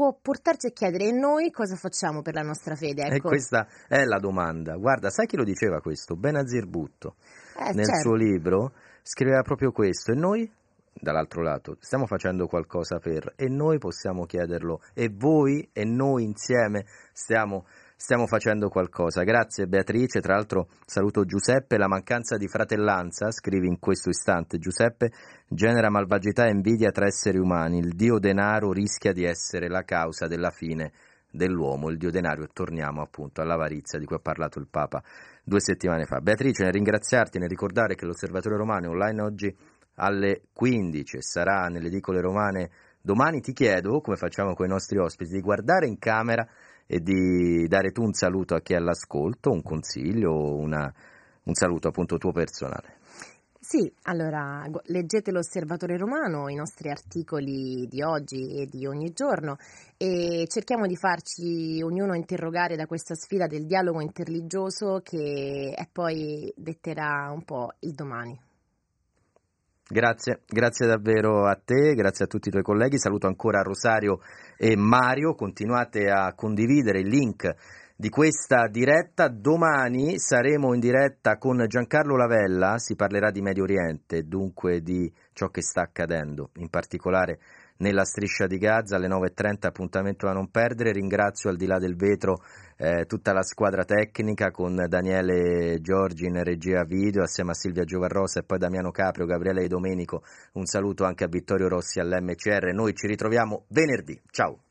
può 0.00 0.16
portarci 0.18 0.68
a 0.68 0.70
chiedere 0.70 1.08
e 1.08 1.12
noi 1.12 1.50
cosa 1.50 1.76
facciamo 1.76 2.22
per 2.22 2.32
la 2.32 2.40
nostra 2.40 2.74
fede? 2.74 3.02
Ecco. 3.02 3.14
E 3.16 3.20
questa 3.20 3.66
è 3.86 4.02
la 4.04 4.18
domanda. 4.18 4.76
Guarda, 4.76 5.10
sai 5.10 5.26
chi 5.26 5.36
lo 5.36 5.44
diceva 5.44 5.82
questo? 5.82 6.16
Benazir 6.16 6.66
Butto. 6.66 7.16
Eh, 7.58 7.74
Nel 7.74 7.84
certo. 7.84 8.00
suo 8.00 8.14
libro 8.14 8.72
scriveva 9.02 9.42
proprio 9.42 9.72
questo. 9.72 10.12
E 10.12 10.14
noi, 10.14 10.50
dall'altro 10.94 11.42
lato, 11.42 11.76
stiamo 11.80 12.06
facendo 12.06 12.46
qualcosa 12.46 12.98
per... 12.98 13.34
E 13.36 13.48
noi 13.50 13.76
possiamo 13.76 14.24
chiederlo. 14.24 14.80
E 14.94 15.10
voi 15.14 15.68
e 15.70 15.84
noi 15.84 16.24
insieme 16.24 16.86
stiamo 17.12 17.66
stiamo 18.00 18.26
facendo 18.26 18.70
qualcosa. 18.70 19.24
Grazie 19.24 19.66
Beatrice, 19.66 20.20
tra 20.20 20.34
l'altro 20.34 20.68
saluto 20.86 21.26
Giuseppe, 21.26 21.76
la 21.76 21.86
mancanza 21.86 22.38
di 22.38 22.48
fratellanza, 22.48 23.30
scrivi 23.30 23.66
in 23.66 23.78
questo 23.78 24.08
istante 24.08 24.56
Giuseppe, 24.56 25.12
genera 25.46 25.90
malvagità 25.90 26.46
e 26.46 26.50
invidia 26.50 26.92
tra 26.92 27.04
esseri 27.04 27.36
umani, 27.36 27.78
il 27.78 27.92
dio 27.92 28.18
denaro 28.18 28.72
rischia 28.72 29.12
di 29.12 29.24
essere 29.24 29.68
la 29.68 29.82
causa 29.82 30.26
della 30.26 30.48
fine 30.48 30.92
dell'uomo, 31.30 31.90
il 31.90 31.98
dio 31.98 32.10
denaro, 32.10 32.42
e 32.42 32.48
torniamo 32.54 33.02
appunto 33.02 33.42
all'avarizia 33.42 33.98
di 33.98 34.06
cui 34.06 34.16
ha 34.16 34.20
parlato 34.20 34.58
il 34.58 34.66
Papa 34.70 35.02
due 35.44 35.60
settimane 35.60 36.06
fa. 36.06 36.20
Beatrice, 36.22 36.62
nel 36.62 36.72
ringraziarti, 36.72 37.38
nel 37.38 37.50
ricordare 37.50 37.96
che 37.96 38.06
l'Osservatorio 38.06 38.56
Romano 38.56 38.86
è 38.86 38.88
online 38.88 39.20
oggi 39.20 39.54
alle 39.96 40.44
15 40.54 41.18
e 41.18 41.22
sarà 41.22 41.66
nelle 41.66 41.88
edicole 41.88 42.22
romane 42.22 42.70
domani, 43.02 43.42
ti 43.42 43.52
chiedo, 43.52 44.00
come 44.00 44.16
facciamo 44.16 44.54
con 44.54 44.64
i 44.64 44.70
nostri 44.70 44.96
ospiti, 44.96 45.32
di 45.32 45.40
guardare 45.40 45.86
in 45.86 45.98
camera 45.98 46.48
e 46.92 46.98
di 46.98 47.68
dare 47.68 47.92
tu 47.92 48.02
un 48.02 48.12
saluto 48.12 48.56
a 48.56 48.60
chi 48.60 48.72
è 48.72 48.76
all'ascolto, 48.76 49.52
un 49.52 49.62
consiglio, 49.62 50.56
una, 50.56 50.92
un 51.44 51.54
saluto 51.54 51.86
appunto 51.86 52.18
tuo 52.18 52.32
personale. 52.32 52.96
Sì, 53.60 53.88
allora 54.02 54.66
leggete 54.86 55.30
l'Osservatore 55.30 55.96
Romano, 55.96 56.48
i 56.48 56.56
nostri 56.56 56.90
articoli 56.90 57.86
di 57.86 58.02
oggi 58.02 58.60
e 58.60 58.66
di 58.66 58.86
ogni 58.86 59.12
giorno 59.12 59.56
e 59.96 60.46
cerchiamo 60.48 60.88
di 60.88 60.96
farci 60.96 61.80
ognuno 61.80 62.16
interrogare 62.16 62.74
da 62.74 62.86
questa 62.86 63.14
sfida 63.14 63.46
del 63.46 63.66
dialogo 63.66 64.00
interreligioso 64.00 65.00
che 65.04 65.72
è 65.76 65.86
poi 65.92 66.52
detterà 66.56 67.30
un 67.32 67.44
po' 67.44 67.74
il 67.80 67.94
domani. 67.94 68.36
Grazie, 69.92 70.42
grazie 70.46 70.86
davvero 70.86 71.46
a 71.46 71.54
te, 71.54 71.94
grazie 71.94 72.24
a 72.24 72.28
tutti 72.28 72.48
i 72.48 72.50
tuoi 72.50 72.62
colleghi, 72.62 72.98
saluto 72.98 73.26
ancora 73.26 73.60
Rosario 73.62 74.20
e 74.62 74.76
Mario, 74.76 75.34
continuate 75.34 76.10
a 76.10 76.34
condividere 76.34 77.00
il 77.00 77.08
link 77.08 77.50
di 77.96 78.10
questa 78.10 78.68
diretta. 78.68 79.28
Domani 79.28 80.18
saremo 80.18 80.74
in 80.74 80.80
diretta 80.80 81.38
con 81.38 81.64
Giancarlo 81.66 82.14
Lavella, 82.14 82.76
si 82.76 82.94
parlerà 82.94 83.30
di 83.30 83.40
Medio 83.40 83.62
Oriente, 83.62 84.24
dunque 84.24 84.82
di 84.82 85.10
ciò 85.32 85.48
che 85.48 85.62
sta 85.62 85.80
accadendo, 85.80 86.50
in 86.56 86.68
particolare 86.68 87.38
nella 87.80 88.04
striscia 88.04 88.46
di 88.46 88.56
Gaza 88.56 88.96
alle 88.96 89.08
9.30 89.08 89.66
appuntamento 89.66 90.26
da 90.26 90.32
non 90.32 90.50
perdere. 90.50 90.92
Ringrazio 90.92 91.50
al 91.50 91.56
di 91.56 91.66
là 91.66 91.78
del 91.78 91.96
vetro 91.96 92.42
eh, 92.76 93.04
tutta 93.04 93.32
la 93.32 93.42
squadra 93.42 93.84
tecnica 93.84 94.50
con 94.50 94.86
Daniele 94.88 95.80
Giorgi 95.80 96.26
in 96.26 96.42
regia 96.42 96.84
video 96.84 97.22
assieme 97.22 97.50
a 97.50 97.54
Silvia 97.54 97.84
Giovarrosa 97.84 98.40
e 98.40 98.44
poi 98.44 98.58
Damiano 98.58 98.90
Caprio, 98.90 99.26
Gabriele 99.26 99.64
e 99.64 99.68
Domenico. 99.68 100.22
Un 100.52 100.64
saluto 100.64 101.04
anche 101.04 101.24
a 101.24 101.28
Vittorio 101.28 101.68
Rossi 101.68 102.00
all'MCR. 102.00 102.72
Noi 102.72 102.94
ci 102.94 103.06
ritroviamo 103.06 103.64
venerdì. 103.68 104.20
Ciao. 104.30 104.69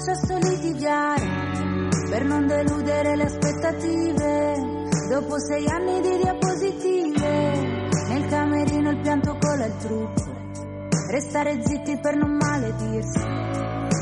Concesso 0.00 0.38
litigare 0.38 1.26
per 2.08 2.24
non 2.24 2.46
deludere 2.46 3.16
le 3.16 3.24
aspettative. 3.24 4.88
Dopo 5.10 5.38
sei 5.38 5.66
anni 5.68 6.00
di 6.00 6.16
diapositive, 6.16 7.88
nel 8.08 8.26
camerino 8.28 8.90
il 8.90 9.00
pianto 9.00 9.36
cola 9.38 9.66
il 9.66 9.76
trucco. 9.76 10.38
Restare 11.10 11.60
zitti 11.66 11.98
per 11.98 12.16
non 12.16 12.30
maledirsi, 12.36 13.20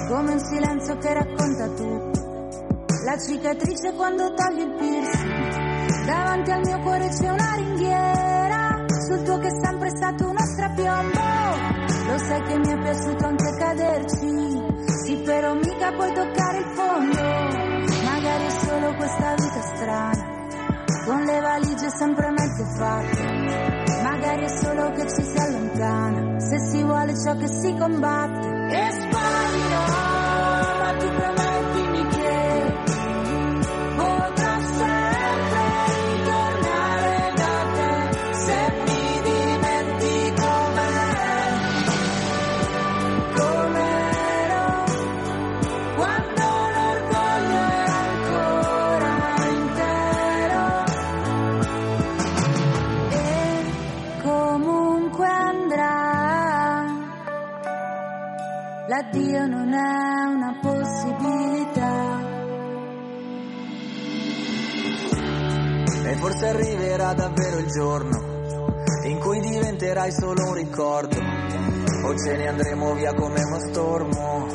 come 0.09 0.33
un 0.33 0.39
silenzio 0.39 0.99
che 0.99 1.15
racconta 1.15 1.67
tutto. 1.69 2.87
La 3.05 3.19
cicatrice 3.19 3.93
quando 3.95 4.33
togli 4.35 4.61
il 4.61 4.75
piercing, 4.79 6.05
davanti 6.07 6.51
al 6.51 6.61
mio 6.65 6.79
cuore 6.81 7.09
c'è 7.09 7.29
una 7.29 7.55
ringhiera, 7.55 8.85
sul 9.07 9.23
tuo 9.25 9.39
che 9.39 9.49
è 9.49 9.65
sempre 9.65 9.91
stato 9.91 10.29
uno 10.29 10.39
strapiombo. 10.39 11.21
Lo 12.07 12.19
sai 12.19 12.43
che 12.43 12.59
mi 12.59 12.69
è 12.69 12.79
piaciuto 12.79 13.27
anche 13.27 13.57
caderci, 13.57 14.68
sì 15.09 15.17
però 15.25 15.55
mica 15.55 15.91
puoi 15.93 16.13
toccare 16.13 16.59
il 16.59 16.67
fondo, 16.75 17.23
magari 18.05 18.45
è 18.45 18.51
solo 18.51 18.95
questa 18.95 19.35
vita 19.37 19.61
strana, 19.75 20.47
con 21.07 21.23
le 21.23 21.41
valigie 21.41 21.89
sempre 21.89 22.31
mezzo 22.31 22.65
fatte, 22.77 24.03
magari 24.03 24.45
è 24.45 24.49
solo 24.49 24.91
che 24.93 25.09
ci 25.09 25.23
si 25.23 25.39
allontana, 25.39 26.39
se 26.41 26.59
si 26.59 26.83
vuole 26.83 27.15
ciò 27.25 27.35
che 27.39 27.49
si 27.49 27.75
combatte. 27.79 28.49
E 28.69 28.91
sparirò, 28.93 30.08
forse 66.39 66.47
arriverà 66.47 67.15
davvero 67.15 67.59
il 67.59 67.67
giorno 67.67 68.37
in 69.05 69.19
cui 69.19 69.41
diventerai 69.41 70.13
solo 70.13 70.45
un 70.47 70.55
ricordo. 70.55 71.17
O 72.05 72.17
ce 72.17 72.37
ne 72.37 72.47
andremo 72.47 72.95
via 72.95 73.13
come 73.13 73.43
uno 73.43 73.59
stormo, 73.59 74.47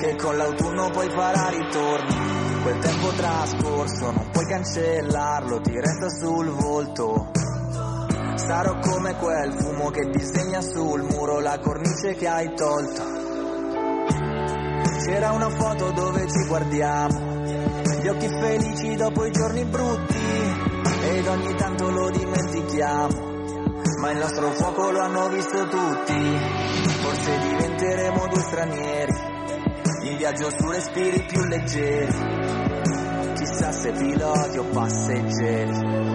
che 0.00 0.16
con 0.16 0.36
l'autunno 0.36 0.90
poi 0.90 1.10
farà 1.10 1.48
ritorno. 1.48 2.62
Quel 2.62 2.78
tempo 2.78 3.08
trascorso 3.08 4.10
non 4.12 4.30
puoi 4.30 4.46
cancellarlo, 4.46 5.60
ti 5.60 5.78
resta 5.78 6.08
sul 6.08 6.48
volto. 6.48 7.30
Sarò 8.36 8.78
come 8.78 9.14
quel 9.16 9.52
fumo 9.52 9.90
che 9.90 10.08
disegna 10.10 10.60
sul 10.62 11.02
muro 11.02 11.40
la 11.40 11.58
cornice 11.58 12.14
che 12.14 12.28
hai 12.28 12.54
tolto. 12.54 13.02
C'era 15.04 15.32
una 15.32 15.50
foto 15.50 15.90
dove 15.90 16.26
ci 16.28 16.46
guardiamo, 16.48 17.42
gli 18.00 18.08
occhi 18.08 18.28
felici 18.28 18.96
dopo 18.96 19.24
i 19.24 19.30
giorni 19.30 19.64
brutti 19.64 20.55
ed 21.26 21.32
ogni 21.32 21.54
tanto 21.56 21.90
lo 21.90 22.08
dimentichiamo. 22.10 23.34
Ma 24.00 24.10
il 24.12 24.18
nostro 24.18 24.50
fuoco 24.52 24.90
lo 24.90 25.00
hanno 25.00 25.28
visto 25.28 25.66
tutti, 25.66 26.38
forse 27.00 27.38
diventeremo 27.38 28.26
due 28.28 28.40
stranieri, 28.40 29.12
in 30.02 30.16
viaggio 30.18 30.50
su 30.50 30.68
respiri 30.68 31.24
più 31.24 31.42
leggeri, 31.42 32.12
chissà 33.34 33.72
se 33.72 33.90
piloti 33.92 34.58
o 34.58 34.64
passeggeri. 34.64 36.05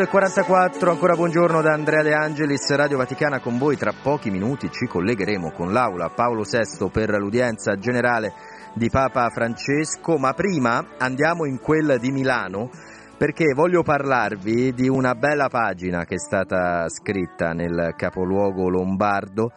8.44, 0.00 0.88
ancora 0.88 1.14
buongiorno 1.14 1.60
da 1.60 1.74
Andrea 1.74 2.02
De 2.02 2.14
Angelis, 2.14 2.74
Radio 2.74 2.96
Vaticana 2.96 3.38
con 3.38 3.58
voi. 3.58 3.76
Tra 3.76 3.92
pochi 3.92 4.30
minuti 4.30 4.70
ci 4.70 4.86
collegheremo 4.86 5.50
con 5.50 5.74
l'aula 5.74 6.08
Paolo 6.08 6.42
VI 6.42 6.88
per 6.90 7.10
l'udienza 7.18 7.76
generale 7.76 8.32
di 8.72 8.88
Papa 8.88 9.28
Francesco, 9.28 10.16
ma 10.16 10.32
prima 10.32 10.96
andiamo 10.96 11.44
in 11.44 11.60
quella 11.60 11.98
di 11.98 12.12
Milano 12.12 12.70
perché 13.18 13.52
voglio 13.52 13.82
parlarvi 13.82 14.72
di 14.72 14.88
una 14.88 15.14
bella 15.14 15.48
pagina 15.48 16.06
che 16.06 16.14
è 16.14 16.18
stata 16.18 16.88
scritta 16.88 17.52
nel 17.52 17.92
capoluogo 17.94 18.70
lombardo 18.70 19.52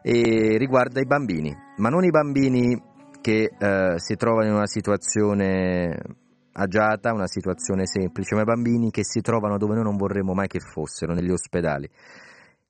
e 0.00 0.56
riguarda 0.56 1.00
i 1.00 1.06
bambini, 1.06 1.54
ma 1.76 1.90
non 1.90 2.02
i 2.04 2.10
bambini 2.10 2.82
che 3.20 3.50
eh, 3.58 3.94
si 3.96 4.16
trovano 4.16 4.48
in 4.48 4.54
una 4.54 4.66
situazione 4.66 6.21
agiata, 6.52 7.12
una 7.12 7.26
situazione 7.26 7.86
semplice, 7.86 8.34
ma 8.34 8.44
bambini 8.44 8.90
che 8.90 9.04
si 9.04 9.20
trovano 9.20 9.58
dove 9.58 9.74
noi 9.74 9.84
non 9.84 9.96
vorremmo 9.96 10.34
mai 10.34 10.48
che 10.48 10.60
fossero, 10.60 11.14
negli 11.14 11.30
ospedali. 11.30 11.88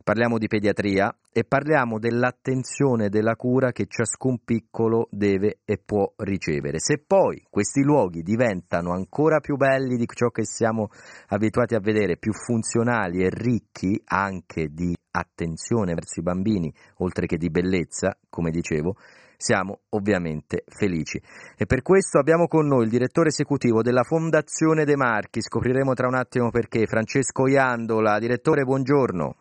Parliamo 0.03 0.37
di 0.37 0.49
pediatria 0.49 1.15
e 1.31 1.45
parliamo 1.45 2.01
dell'attenzione 2.01 3.05
e 3.05 3.09
della 3.09 3.37
cura 3.37 3.71
che 3.71 3.87
ciascun 3.87 4.39
piccolo 4.45 5.07
deve 5.13 5.61
e 5.65 5.79
può 5.79 6.13
ricevere. 6.17 6.81
Se 6.81 6.99
poi 6.99 7.47
questi 7.49 7.83
luoghi 7.83 8.23
diventano 8.23 8.93
ancora 8.93 9.39
più 9.39 9.55
belli 9.55 9.97
di 9.97 10.07
ciò 10.13 10.31
che 10.31 10.45
siamo 10.45 10.89
abituati 11.29 11.77
a 11.77 11.81
vedere, 11.81 12.17
più 12.17 12.33
funzionali 12.33 13.23
e 13.23 13.31
ricchi 13.31 14.03
anche 14.07 14.71
di 14.73 14.93
attenzione 15.13 15.95
verso 15.95 16.19
i 16.19 16.25
bambini, 16.25 16.75
oltre 16.97 17.27
che 17.27 17.37
di 17.37 17.51
bellezza, 17.51 18.17
come 18.29 18.51
dicevo, 18.51 18.97
siamo 19.43 19.81
ovviamente 19.91 20.63
felici. 20.69 21.21
E 21.57 21.67
per 21.67 21.83
questo 21.83 22.19
abbiamo 22.19 22.47
con 22.47 22.67
noi 22.67 22.85
il 22.85 22.91
direttore 22.91 23.29
esecutivo 23.29 23.83
della 23.83 24.05
Fondazione 24.05 24.85
De 24.85 24.95
Marchi, 24.95 25.43
scopriremo 25.43 25.95
tra 25.95 26.07
un 26.07 26.15
attimo 26.15 26.51
perché, 26.51 26.87
Francesco 26.87 27.49
Iandola. 27.49 28.21
Direttore, 28.21 28.63
buongiorno. 28.63 29.35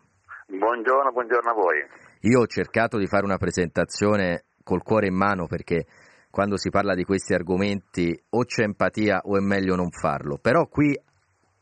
Buongiorno, 0.47 1.11
buongiorno 1.11 1.51
a 1.51 1.53
voi. 1.53 1.85
Io 2.21 2.39
ho 2.39 2.47
cercato 2.47 2.97
di 2.97 3.05
fare 3.05 3.25
una 3.25 3.37
presentazione 3.37 4.45
col 4.63 4.81
cuore 4.81 5.07
in 5.07 5.15
mano 5.15 5.45
perché 5.45 5.85
quando 6.31 6.57
si 6.57 6.69
parla 6.69 6.95
di 6.95 7.03
questi 7.03 7.33
argomenti 7.33 8.19
o 8.29 8.43
c'è 8.43 8.63
empatia 8.63 9.21
o 9.23 9.37
è 9.37 9.39
meglio 9.39 9.75
non 9.75 9.91
farlo, 9.91 10.37
però 10.41 10.65
qui 10.67 10.99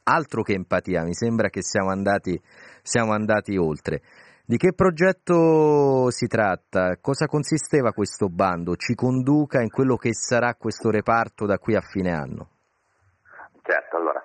altro 0.03 0.43
che 0.43 0.53
empatia, 0.53 1.03
mi 1.03 1.13
sembra 1.13 1.49
che 1.49 1.61
siamo 1.61 1.89
andati, 1.89 2.39
siamo 2.81 3.11
andati 3.11 3.57
oltre. 3.57 4.01
Di 4.49 4.57
che 4.57 4.73
progetto 4.73 6.09
si 6.09 6.25
tratta? 6.25 6.97
Cosa 6.99 7.27
consisteva 7.27 7.91
questo 7.91 8.29
bando? 8.29 8.75
Ci 8.77 8.95
conduca 8.95 9.61
in 9.61 9.69
quello 9.69 9.95
che 9.95 10.11
sarà 10.15 10.55
questo 10.55 10.89
reparto 10.89 11.45
da 11.45 11.59
qui 11.59 11.75
a 11.75 11.81
fine 11.81 12.11
anno? 12.11 12.49
Certo, 13.61 13.95
allora, 13.95 14.19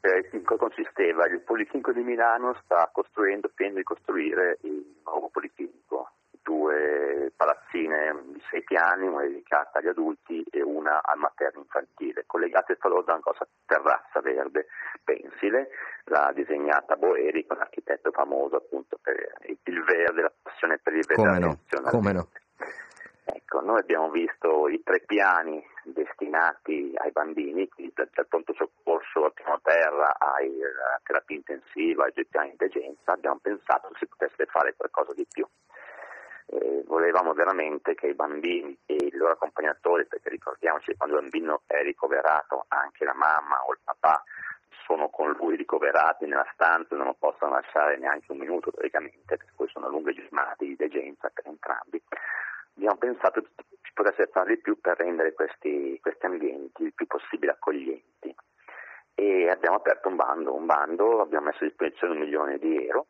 eh, 0.00 0.30
in 0.32 0.42
cosa 0.42 0.58
consisteva? 0.58 1.28
Il 1.28 1.42
Policlinico 1.42 1.92
di 1.92 2.02
Milano 2.02 2.54
sta 2.64 2.90
costruendo, 2.92 3.52
pensa 3.54 3.76
di 3.76 3.84
costruire 3.84 4.58
il 4.62 4.84
nuovo 5.04 5.28
Policlinico, 5.28 6.10
due 6.48 7.30
palazzine 7.36 8.16
di 8.32 8.42
sei 8.50 8.62
piani, 8.62 9.06
una 9.06 9.20
dedicata 9.20 9.80
agli 9.80 9.88
adulti 9.88 10.42
e 10.50 10.62
una 10.62 11.02
al 11.02 11.18
materno 11.18 11.60
infantile, 11.60 12.24
collegate 12.26 12.76
tra 12.76 12.88
loro 12.88 13.02
da 13.02 13.12
una 13.12 13.22
cosa 13.22 13.46
terrazza 13.66 14.20
verde 14.22 14.68
pensile, 15.04 15.68
l'ha 16.04 16.32
disegnata 16.34 16.96
Boeri, 16.96 17.44
un 17.50 17.60
architetto 17.60 18.10
famoso 18.12 18.56
appunto 18.56 18.98
per 19.02 19.14
il 19.64 19.84
verde, 19.84 20.22
la 20.22 20.32
passione 20.42 20.78
per 20.78 20.94
il 20.94 21.04
verde. 21.06 21.22
Come 21.22 21.38
no, 21.38 21.58
come 21.90 22.12
no. 22.12 22.28
Ecco, 23.24 23.60
noi 23.60 23.80
abbiamo 23.80 24.10
visto 24.10 24.68
i 24.68 24.82
tre 24.82 25.00
piani 25.00 25.62
destinati 25.84 26.94
ai 26.96 27.12
bambini, 27.12 27.68
quindi 27.68 27.92
dal, 27.94 28.08
dal 28.14 28.26
pronto 28.26 28.54
soccorso 28.54 29.26
al 29.26 29.34
piano 29.34 29.60
terra 29.62 30.16
alla 30.18 30.98
terapia 31.02 31.36
intensiva, 31.36 32.04
ai 32.04 32.12
due 32.14 32.24
piani 32.24 32.50
di 32.52 32.56
degenza, 32.56 33.12
abbiamo 33.12 33.38
pensato 33.42 33.88
che 33.88 33.98
si 33.98 34.06
potesse 34.06 34.46
fare 34.46 34.74
qualcosa 34.74 35.12
di 35.12 35.26
più. 35.30 35.46
Eh, 36.50 36.82
volevamo 36.86 37.34
veramente 37.34 37.94
che 37.94 38.06
i 38.06 38.14
bambini 38.14 38.76
e 38.86 38.94
i 38.94 39.16
loro 39.16 39.32
accompagnatori, 39.32 40.06
perché 40.06 40.30
ricordiamoci 40.30 40.96
quando 40.96 41.16
il 41.16 41.22
bambino 41.22 41.62
è 41.66 41.82
ricoverato 41.82 42.64
anche 42.68 43.04
la 43.04 43.14
mamma 43.14 43.62
o 43.66 43.72
il 43.72 43.80
papà 43.84 44.22
sono 44.86 45.10
con 45.10 45.32
lui 45.32 45.56
ricoverati 45.56 46.24
nella 46.24 46.48
stanza, 46.54 46.96
non 46.96 47.06
lo 47.06 47.16
possono 47.18 47.52
lasciare 47.52 47.98
neanche 47.98 48.32
un 48.32 48.38
minuto 48.38 48.70
praticamente, 48.70 49.36
perché 49.36 49.52
poi 49.54 49.68
sono 49.68 49.90
lunghe 49.90 50.14
giornate 50.14 50.64
di 50.64 50.76
degenza 50.76 51.28
per 51.28 51.46
entrambi. 51.46 52.02
Abbiamo 52.76 52.96
pensato 52.96 53.42
che 53.42 53.48
ci 53.82 53.92
potesse 53.92 54.28
fare 54.32 54.54
di 54.54 54.60
più 54.62 54.80
per 54.80 54.96
rendere 54.96 55.34
questi, 55.34 55.98
questi 56.00 56.24
ambienti 56.24 56.84
il 56.84 56.94
più 56.94 57.06
possibile 57.06 57.52
accoglienti 57.52 58.34
e 59.14 59.50
abbiamo 59.50 59.76
aperto 59.76 60.08
un 60.08 60.16
bando, 60.16 60.54
un 60.54 60.64
bando, 60.64 61.20
abbiamo 61.20 61.46
messo 61.46 61.64
a 61.64 61.66
disposizione 61.66 62.14
un 62.14 62.20
milione 62.20 62.58
di 62.58 62.86
euro 62.86 63.08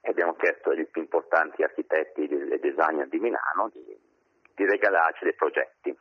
e 0.00 0.10
abbiamo 0.10 0.34
chiesto 0.34 0.70
ai 0.70 0.86
più 0.86 1.02
importanti 1.02 1.62
architetti 1.62 2.26
e 2.26 2.58
designer 2.58 3.08
di 3.08 3.18
Milano 3.18 3.70
di, 3.72 3.84
di 4.54 4.64
regalarci 4.64 5.24
dei 5.24 5.34
progetti. 5.34 5.96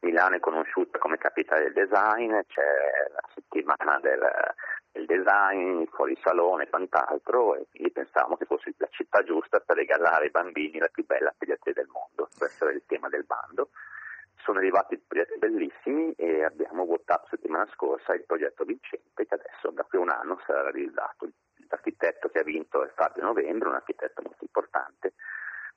Milano 0.00 0.36
è 0.36 0.40
conosciuta 0.40 0.98
come 0.98 1.18
capitale 1.18 1.64
del 1.64 1.88
design, 1.88 2.38
c'è 2.46 2.62
la 3.10 3.28
settimana 3.34 3.98
del, 4.00 4.20
del 4.92 5.06
design, 5.06 5.84
fuori 5.90 6.16
salone 6.22 6.64
e 6.64 6.68
quant'altro 6.68 7.56
e 7.56 7.66
quindi 7.70 7.90
pensavamo 7.90 8.36
che 8.36 8.44
fosse 8.44 8.72
la 8.76 8.88
città 8.90 9.22
giusta 9.24 9.58
per 9.60 9.76
regalare 9.76 10.26
ai 10.26 10.30
bambini 10.30 10.78
la 10.78 10.88
più 10.88 11.04
bella 11.04 11.34
pediatria 11.36 11.74
del 11.74 11.88
mondo, 11.88 12.28
questo 12.36 12.64
era 12.64 12.74
il 12.74 12.84
tema 12.86 13.08
del 13.08 13.24
bando. 13.24 13.70
Sono 14.36 14.58
arrivati 14.58 14.96
progetti 14.98 15.38
bellissimi 15.38 16.12
e 16.12 16.44
abbiamo 16.44 16.86
votato 16.86 17.26
settimana 17.28 17.68
scorsa 17.74 18.14
il 18.14 18.24
progetto 18.24 18.64
vincente 18.64 19.26
che 19.26 19.34
adesso 19.34 19.70
da 19.70 19.82
qui 19.82 19.98
a 19.98 20.02
un 20.02 20.10
anno 20.10 20.40
sarà 20.46 20.70
realizzato. 20.70 21.28
L'architetto 21.68 22.28
che 22.28 22.40
ha 22.40 22.42
vinto 22.42 22.84
è 22.84 22.90
Fabio 22.94 23.22
Novembro, 23.22 23.68
un 23.68 23.76
architetto 23.76 24.22
molto 24.22 24.42
importante, 24.44 25.14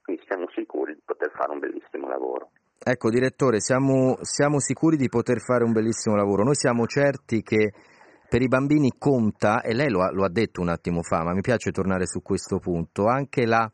quindi 0.02 0.24
siamo 0.26 0.48
sicuri 0.54 0.94
di 0.94 1.02
poter 1.06 1.32
fare 1.32 1.52
un 1.52 1.60
bellissimo 1.60 2.08
lavoro. 2.08 2.52
Ecco, 2.84 3.10
direttore, 3.10 3.60
siamo, 3.60 4.18
siamo, 4.22 4.60
sicuri 4.60 4.98
di 4.98 5.08
poter 5.08 5.40
fare 5.40 5.64
un 5.64 5.72
bellissimo 5.72 6.16
lavoro. 6.16 6.44
Noi 6.44 6.56
siamo 6.56 6.88
certi 6.88 7.44
che 7.44 7.74
per 8.28 8.42
i 8.42 8.48
bambini 8.48 8.94
conta, 8.98 9.62
e 9.62 9.74
lei 9.74 9.90
lo 9.90 10.02
ha, 10.02 10.12
lo 10.12 10.24
ha 10.24 10.30
detto 10.30 10.62
un 10.62 10.70
attimo 10.70 11.04
fa, 11.04 11.22
ma 11.24 11.34
mi 11.34 11.42
piace 11.42 11.72
tornare 11.72 12.08
su 12.08 12.22
questo 12.22 12.60
punto, 12.60 13.06
anche 13.06 13.46
la 13.46 13.70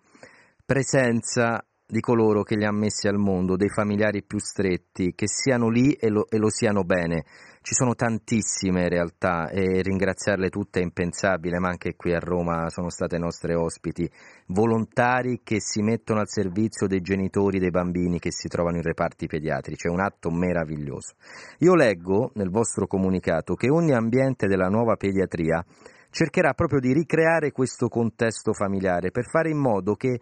presenza 0.65 1.63
di 1.90 2.02
coloro 2.02 2.44
che 2.44 2.58
li 2.58 2.66
ha 2.66 2.72
messi 2.72 3.08
al 3.08 3.18
mondo, 3.18 3.56
dei 3.56 3.70
familiari 3.70 4.22
più 4.22 4.40
stretti, 4.40 5.14
che 5.16 5.26
siano 5.30 5.70
lì 5.70 5.94
e 5.94 6.10
lo, 6.10 6.28
e 6.30 6.38
lo 6.38 6.50
siano 6.50 6.84
bene. 6.84 7.24
Ci 7.62 7.74
sono 7.74 7.96
tantissime 7.96 8.90
realtà 8.90 9.50
e 9.50 9.82
ringraziarle 9.82 10.50
tutte 10.50 10.82
è 10.82 10.84
impensabile, 10.84 11.60
ma 11.60 11.70
anche 11.70 11.96
qui 11.96 12.14
a 12.14 12.20
Roma 12.20 12.70
sono 12.70 12.90
state 12.90 13.18
nostre 13.18 13.56
ospiti, 13.56 14.10
volontari 14.48 15.40
che 15.44 15.62
si 15.62 15.82
mettono 15.82 16.20
al 16.20 16.28
servizio 16.28 16.88
dei 16.88 17.00
genitori 17.00 17.58
dei 17.58 17.72
bambini 17.72 18.20
che 18.20 18.34
si 18.34 18.50
trovano 18.50 18.78
in 18.78 18.84
reparti 18.84 19.28
pediatrici, 19.28 19.88
è 19.88 19.90
un 19.90 20.02
atto 20.02 20.30
meraviglioso. 20.30 21.16
Io 21.60 21.74
leggo 21.74 22.32
nel 22.36 22.50
vostro 22.50 22.86
comunicato 22.86 23.56
che 23.56 23.70
ogni 23.70 23.94
ambiente 23.94 24.48
della 24.48 24.68
nuova 24.68 24.98
pediatria 24.98 25.64
cercherà 26.10 26.54
proprio 26.54 26.82
di 26.82 26.92
ricreare 26.92 27.52
questo 27.52 27.88
contesto 27.88 28.52
familiare 28.52 29.12
per 29.12 29.26
fare 29.30 29.50
in 29.50 29.58
modo 29.58 29.96
che 29.96 30.20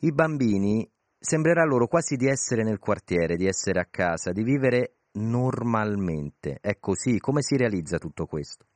i 0.00 0.12
bambini 0.12 0.88
sembrerà 1.24 1.64
loro 1.64 1.86
quasi 1.86 2.16
di 2.16 2.28
essere 2.28 2.62
nel 2.62 2.78
quartiere, 2.78 3.36
di 3.36 3.46
essere 3.46 3.80
a 3.80 3.88
casa, 3.90 4.30
di 4.30 4.42
vivere 4.42 4.96
normalmente. 5.12 6.58
È 6.60 6.76
così? 6.78 7.18
Come 7.18 7.40
si 7.40 7.56
realizza 7.56 7.96
tutto 7.96 8.26
questo? 8.26 8.66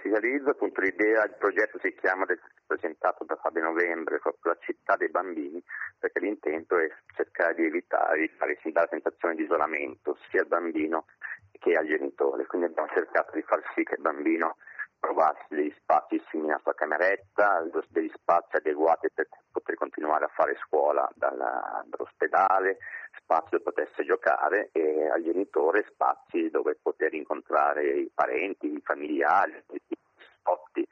Si 0.00 0.08
realizza 0.08 0.50
appunto 0.50 0.80
l'idea, 0.80 1.24
il 1.24 1.36
progetto 1.38 1.78
si 1.82 1.94
chiama, 1.94 2.24
presentato 2.66 3.24
da 3.24 3.36
Fabio 3.36 3.62
Novembre, 3.62 4.18
proprio 4.18 4.52
la 4.52 4.58
città 4.60 4.96
dei 4.96 5.10
bambini, 5.10 5.62
perché 5.98 6.20
l'intento 6.20 6.78
è 6.78 6.88
cercare 7.14 7.54
di 7.54 7.64
evitare 7.66 8.20
di 8.20 8.28
fare 8.38 8.58
dare 8.72 8.88
sensazione 8.90 9.34
di 9.34 9.42
isolamento 9.42 10.16
sia 10.30 10.40
al 10.40 10.48
bambino 10.48 11.04
che 11.52 11.74
al 11.74 11.86
genitore. 11.86 12.46
Quindi 12.46 12.68
abbiamo 12.68 12.88
cercato 12.88 13.32
di 13.34 13.42
far 13.42 13.60
sì 13.74 13.82
che 13.82 13.96
il 13.96 14.02
bambino 14.02 14.56
trovarsi 15.04 15.54
degli 15.54 15.74
spazi 15.76 16.22
simili 16.30 16.50
alla 16.50 16.60
sua 16.62 16.74
cameretta, 16.74 17.62
degli 17.88 18.10
spazi 18.14 18.56
adeguati 18.56 19.08
per 19.12 19.28
poter 19.52 19.76
continuare 19.76 20.24
a 20.24 20.32
fare 20.34 20.56
scuola 20.64 21.06
dalla, 21.14 21.84
dall'ospedale, 21.84 22.78
spazi 23.20 23.50
dove 23.50 23.64
potesse 23.64 24.02
giocare 24.04 24.70
e 24.72 25.08
al 25.10 25.22
genitore 25.22 25.84
spazi 25.92 26.48
dove 26.48 26.78
poter 26.80 27.12
incontrare 27.12 27.84
i 27.84 28.10
parenti, 28.14 28.72
i 28.72 28.80
familiari, 28.82 29.62
i 29.72 29.96
spotti, 30.38 30.86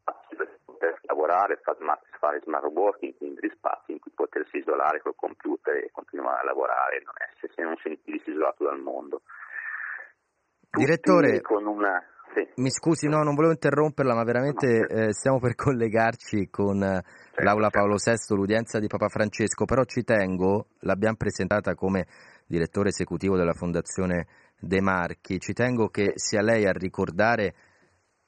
spazi 0.00 0.36
dove 0.36 0.58
poter 0.64 0.98
lavorare, 1.02 1.60
fare 2.18 2.40
smart 2.40 2.64
working, 2.72 3.14
quindi 3.18 3.50
spazi 3.54 3.92
in 3.92 4.00
cui 4.00 4.12
potersi 4.14 4.56
isolare 4.56 5.02
col 5.02 5.14
computer 5.16 5.76
e 5.76 5.90
continuare 5.92 6.40
a 6.40 6.44
lavorare 6.44 6.96
e 6.96 7.02
non, 7.04 7.14
essere, 7.28 7.62
non 7.62 7.76
sentirsi 7.82 8.30
isolato 8.30 8.64
dal 8.64 8.80
mondo. 8.80 9.20
Tutti 10.70 10.84
Direttore, 10.84 11.40
con 11.40 11.66
una 11.66 12.00
sì. 12.34 12.46
Mi 12.56 12.70
scusi, 12.70 13.08
no, 13.08 13.22
non 13.22 13.34
volevo 13.34 13.52
interromperla, 13.52 14.14
ma 14.14 14.24
veramente 14.24 14.86
eh, 14.86 15.12
stiamo 15.12 15.38
per 15.38 15.54
collegarci 15.54 16.48
con 16.50 16.82
eh, 16.82 17.02
certo, 17.02 17.42
l'Aula 17.42 17.70
Paolo 17.70 17.96
VI, 17.96 18.34
l'udienza 18.34 18.78
di 18.78 18.86
Papa 18.86 19.08
Francesco, 19.08 19.64
però 19.64 19.84
ci 19.84 20.04
tengo, 20.04 20.66
l'abbiamo 20.80 21.16
presentata 21.16 21.74
come 21.74 22.06
direttore 22.46 22.88
esecutivo 22.88 23.36
della 23.36 23.54
Fondazione 23.54 24.26
De 24.58 24.80
Marchi, 24.80 25.38
ci 25.38 25.52
tengo 25.52 25.88
che 25.88 26.12
sia 26.16 26.42
lei 26.42 26.66
a 26.66 26.72
ricordare 26.72 27.54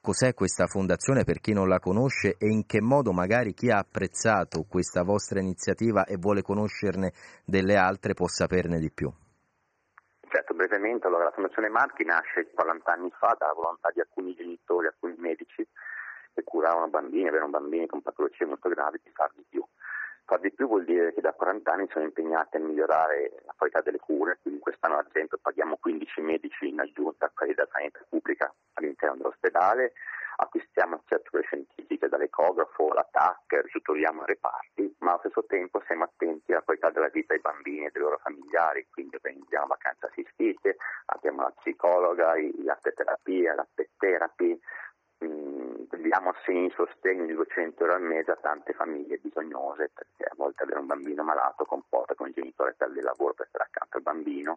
cos'è 0.00 0.34
questa 0.34 0.66
fondazione 0.66 1.22
per 1.22 1.38
chi 1.40 1.52
non 1.52 1.68
la 1.68 1.78
conosce 1.78 2.34
e 2.36 2.48
in 2.48 2.66
che 2.66 2.80
modo 2.80 3.12
magari 3.12 3.54
chi 3.54 3.70
ha 3.70 3.78
apprezzato 3.78 4.64
questa 4.68 5.02
vostra 5.04 5.40
iniziativa 5.40 6.04
e 6.04 6.16
vuole 6.16 6.42
conoscerne 6.42 7.12
delle 7.44 7.76
altre 7.76 8.14
può 8.14 8.26
saperne 8.26 8.80
di 8.80 8.90
più. 8.90 9.12
Certo, 10.32 10.54
brevemente, 10.54 11.06
allora, 11.06 11.24
la 11.24 11.30
Fondazione 11.30 11.68
Marchi 11.68 12.06
nasce 12.06 12.48
40 12.54 12.90
anni 12.90 13.12
fa 13.18 13.36
dalla 13.38 13.52
volontà 13.52 13.90
di 13.92 14.00
alcuni 14.00 14.34
genitori, 14.34 14.86
alcuni 14.86 15.14
medici 15.18 15.62
che 16.32 16.42
curavano 16.42 16.88
bambini, 16.88 17.28
avevano 17.28 17.50
bambini 17.50 17.86
con 17.86 18.00
patologie 18.00 18.46
molto 18.46 18.70
gravi, 18.70 18.98
di 19.04 19.10
far 19.12 19.30
di 19.34 19.44
più. 19.46 19.62
Far 20.24 20.40
di 20.40 20.50
più 20.50 20.68
vuol 20.68 20.86
dire 20.86 21.12
che 21.12 21.20
da 21.20 21.34
40 21.34 21.70
anni 21.70 21.86
sono 21.90 22.06
impegnati 22.06 22.56
a 22.56 22.60
migliorare 22.60 23.42
la 23.44 23.52
qualità 23.54 23.82
delle 23.82 23.98
cure, 23.98 24.38
quindi 24.40 24.60
quest'anno 24.60 24.96
ad 24.96 25.08
esempio 25.10 25.36
paghiamo 25.36 25.76
15 25.76 26.22
medici 26.22 26.66
in 26.66 26.80
aggiunta 26.80 27.26
a 27.26 27.32
quelli 27.34 27.52
della 27.52 27.68
sanità 27.70 28.00
pubblica 28.08 28.50
all'interno 28.72 29.16
dell'ospedale, 29.16 29.92
acquistiamo 30.42 30.96
attrezzature 30.96 31.42
scientifiche 31.44 32.08
dall'ecografo, 32.08 32.92
la 32.92 33.06
TAC, 33.10 33.62
ristrutturiamo 33.62 34.22
i 34.22 34.26
reparti, 34.26 34.94
ma 34.98 35.10
allo 35.10 35.20
stesso 35.20 35.44
tempo 35.46 35.82
siamo 35.86 36.04
attenti 36.04 36.52
alla 36.52 36.62
qualità 36.62 36.90
della 36.90 37.08
vita 37.08 37.32
dei 37.34 37.42
bambini 37.42 37.86
e 37.86 37.90
dei 37.92 38.02
loro 38.02 38.18
familiari, 38.22 38.86
quindi 38.90 39.16
organizziamo 39.16 39.66
vacanze 39.66 40.06
assistite, 40.06 40.76
abbiamo 41.06 41.42
la 41.42 41.54
psicologa, 41.58 42.34
l'arte 42.64 42.92
terapia, 42.92 43.54
la 43.54 43.66
pet 43.72 43.90
therapy, 43.96 44.58
mm, 45.24 45.74
diamo 46.12 46.30
assegni 46.30 46.70
sostegno 46.70 47.26
di 47.26 47.34
200 47.34 47.84
euro 47.84 47.94
al 47.96 48.02
mese 48.02 48.32
a 48.32 48.36
tante 48.36 48.72
famiglie 48.72 49.18
bisognose, 49.18 49.90
perché 49.94 50.24
a 50.24 50.34
volte 50.36 50.64
avere 50.64 50.80
un 50.80 50.86
bambino 50.86 51.22
malato 51.22 51.64
comporta 51.64 52.14
con 52.14 52.28
il 52.28 52.34
genitore 52.34 52.74
perde 52.74 52.98
il 52.98 53.04
lavoro 53.04 53.34
per 53.34 53.46
stare 53.48 53.64
accanto 53.64 53.96
al 53.96 54.02
bambino 54.02 54.56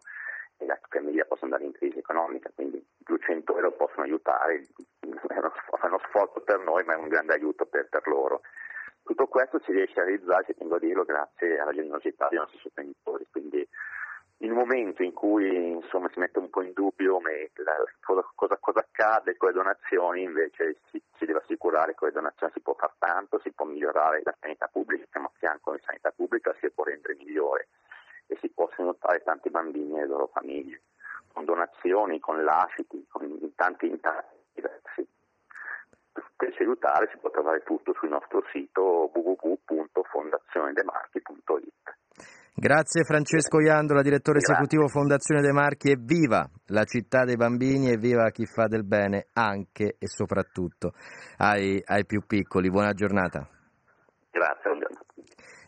e 0.58 0.66
la 0.66 0.78
famiglia 0.88 1.24
può 1.24 1.36
andare 1.40 1.64
in 1.64 1.72
crisi 1.72 1.98
economica, 1.98 2.50
quindi 2.54 2.84
200 2.98 3.56
euro 3.56 3.72
possono 3.72 4.02
aiutare, 4.02 4.66
è 5.00 5.38
uno, 5.38 5.52
è 5.80 5.86
uno 5.86 6.00
sforzo 6.08 6.40
per 6.40 6.58
noi 6.60 6.84
ma 6.84 6.94
è 6.94 6.96
un 6.96 7.08
grande 7.08 7.34
aiuto 7.34 7.66
per, 7.66 7.88
per 7.88 8.06
loro. 8.06 8.40
Tutto 9.02 9.28
questo 9.28 9.60
si 9.60 9.72
riesce 9.72 10.00
a 10.00 10.04
realizzare, 10.04 10.44
ci 10.46 10.54
tengo 10.54 10.76
a 10.76 10.78
dirlo, 10.80 11.04
grazie 11.04 11.60
alla 11.60 11.72
generosità 11.72 12.26
dei 12.28 12.38
nostri 12.38 12.58
sostenitori, 12.58 13.26
quindi 13.30 13.66
in 14.40 14.50
un 14.50 14.58
momento 14.58 15.02
in 15.02 15.12
cui 15.12 15.70
insomma, 15.70 16.10
si 16.12 16.18
mette 16.18 16.38
un 16.38 16.50
po' 16.50 16.62
in 16.62 16.72
dubbio 16.74 17.20
la, 17.20 17.84
cosa, 18.00 18.28
cosa, 18.34 18.56
cosa, 18.60 18.80
accade 18.80 19.36
con 19.36 19.48
le 19.48 19.54
donazioni, 19.54 20.22
invece 20.22 20.80
si, 20.90 21.00
si, 21.16 21.24
deve 21.24 21.38
assicurare 21.38 21.92
che 21.92 21.98
con 21.98 22.08
le 22.08 22.14
donazioni 22.14 22.52
si 22.52 22.60
può 22.60 22.74
fare 22.74 22.94
tanto, 22.98 23.38
si 23.40 23.52
può 23.52 23.64
migliorare 23.64 24.20
la 24.24 24.36
sanità 24.38 24.66
pubblica, 24.66 25.06
siamo 25.10 25.28
a 25.28 25.38
fianco 25.38 25.70
della 25.70 25.82
sanità 25.86 26.10
pubblica, 26.10 26.54
si 26.60 26.70
può 26.70 26.84
rendere 26.84 27.14
migliore 27.14 27.68
e 28.26 28.36
si 28.40 28.50
possono 28.50 28.90
aiutare 28.90 29.22
tanti 29.22 29.48
bambini 29.50 29.96
e 29.96 30.00
le 30.00 30.06
loro 30.06 30.26
famiglie, 30.32 30.82
con 31.32 31.44
donazioni, 31.44 32.18
con 32.20 32.42
lasciti, 32.42 33.06
con 33.08 33.52
tanti 33.54 33.88
incarichi 33.88 34.34
diversi. 34.54 35.06
Per 36.36 36.54
aiutare 36.58 37.08
si 37.12 37.18
può 37.18 37.30
trovare 37.30 37.62
tutto 37.62 37.92
sul 37.94 38.08
nostro 38.08 38.42
sito 38.52 39.10
www.fondazionedemarchi.it. 39.14 41.74
Grazie 42.58 43.04
Francesco 43.04 43.60
Iandola, 43.60 44.00
direttore 44.00 44.38
Grazie. 44.38 44.54
esecutivo 44.54 44.88
Fondazione 44.88 45.42
De 45.42 45.52
Marchi 45.52 45.90
e 45.90 45.98
viva 45.98 46.48
la 46.68 46.84
città 46.84 47.24
dei 47.24 47.36
bambini 47.36 47.90
e 47.90 47.98
viva 47.98 48.30
chi 48.30 48.46
fa 48.46 48.66
del 48.66 48.84
bene 48.84 49.26
anche 49.34 49.96
e 49.98 50.08
soprattutto 50.08 50.94
ai, 51.36 51.82
ai 51.84 52.06
più 52.06 52.24
piccoli. 52.26 52.70
Buona 52.70 52.92
giornata. 52.92 53.55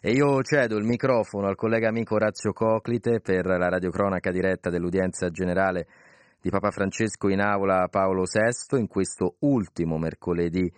E 0.01 0.13
io 0.13 0.41
cedo 0.43 0.77
il 0.77 0.85
microfono 0.85 1.49
al 1.49 1.57
collega 1.57 1.89
amico 1.89 2.15
Orazio 2.15 2.53
Coclite 2.53 3.19
per 3.21 3.47
la 3.47 3.69
radiocronaca 3.69 4.31
diretta 4.31 4.71
dell'udienza 4.71 5.29
generale 5.29 5.89
di 6.41 6.51
Papa 6.51 6.71
Francesco 6.71 7.29
in 7.29 7.41
aula 7.41 7.89
Paolo 7.91 8.23
VI 8.23 8.79
in 8.79 8.87
questo 8.87 9.35
ultimo 9.41 9.99
mercoledì 9.99 10.73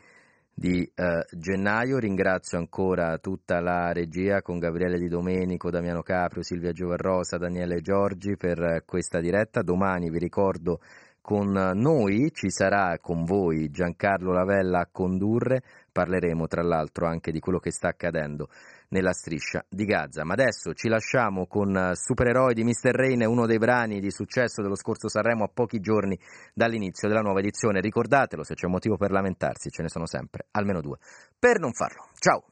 di 0.54 0.90
eh, 0.94 1.26
gennaio. 1.36 1.98
Ringrazio 1.98 2.56
ancora 2.56 3.18
tutta 3.18 3.60
la 3.60 3.92
regia 3.92 4.40
con 4.40 4.58
Gabriele 4.58 4.98
Di 4.98 5.08
Domenico, 5.08 5.68
Damiano 5.68 6.00
Caprio, 6.00 6.42
Silvia 6.42 6.72
Giovarrosa, 6.72 7.36
Daniele 7.36 7.82
Giorgi 7.82 8.38
per 8.38 8.84
questa 8.86 9.20
diretta. 9.20 9.60
Domani 9.60 10.08
vi 10.08 10.18
ricordo 10.18 10.80
con 11.20 11.50
noi, 11.50 12.30
ci 12.32 12.50
sarà 12.50 12.98
con 12.98 13.24
voi 13.24 13.70
Giancarlo 13.70 14.32
Lavella 14.32 14.80
a 14.80 14.88
condurre, 14.90 15.62
parleremo 15.92 16.46
tra 16.46 16.62
l'altro 16.62 17.06
anche 17.06 17.30
di 17.30 17.38
quello 17.38 17.58
che 17.58 17.70
sta 17.70 17.88
accadendo 17.88 18.48
nella 18.90 19.12
striscia 19.12 19.64
di 19.68 19.84
Gaza. 19.84 20.24
Ma 20.24 20.34
adesso 20.34 20.72
ci 20.74 20.88
lasciamo 20.88 21.46
con 21.46 21.92
Supereroi 21.94 22.54
di 22.54 22.64
Mr. 22.64 22.92
Rain, 22.92 23.24
uno 23.26 23.46
dei 23.46 23.58
brani 23.58 24.00
di 24.00 24.10
successo 24.10 24.62
dello 24.62 24.76
scorso 24.76 25.08
Sanremo 25.08 25.44
a 25.44 25.50
pochi 25.52 25.80
giorni 25.80 26.18
dall'inizio 26.54 27.08
della 27.08 27.20
nuova 27.20 27.40
edizione. 27.40 27.80
Ricordatelo, 27.80 28.44
se 28.44 28.54
c'è 28.54 28.66
un 28.66 28.72
motivo 28.72 28.96
per 28.96 29.10
lamentarsi, 29.10 29.70
ce 29.70 29.82
ne 29.82 29.88
sono 29.88 30.06
sempre, 30.06 30.46
almeno 30.52 30.80
due. 30.80 30.98
Per 31.38 31.58
non 31.58 31.72
farlo. 31.72 32.08
Ciao! 32.18 32.44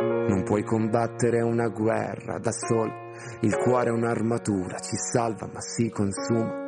Non 0.00 0.44
puoi 0.44 0.62
combattere 0.62 1.40
una 1.40 1.68
guerra 1.68 2.38
da 2.38 2.52
solo, 2.52 3.10
il 3.40 3.56
cuore 3.56 3.88
è 3.88 3.92
un'armatura, 3.92 4.78
ci 4.78 4.96
salva 4.96 5.48
ma 5.52 5.60
si 5.60 5.90
consuma. 5.90 6.67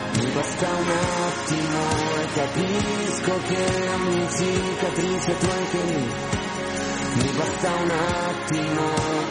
basta 0.33 0.67
un 0.67 0.89
attimo 1.27 1.79
e 2.19 2.25
capisco 2.33 3.33
che 3.47 3.89
ogni 3.93 4.27
cicatrice 4.29 5.37
tu 5.37 5.49
anche 5.49 5.81
lì. 5.83 6.39
Mi 7.13 7.29
basta 7.35 7.71
un 7.81 7.91
attimo 7.91 8.83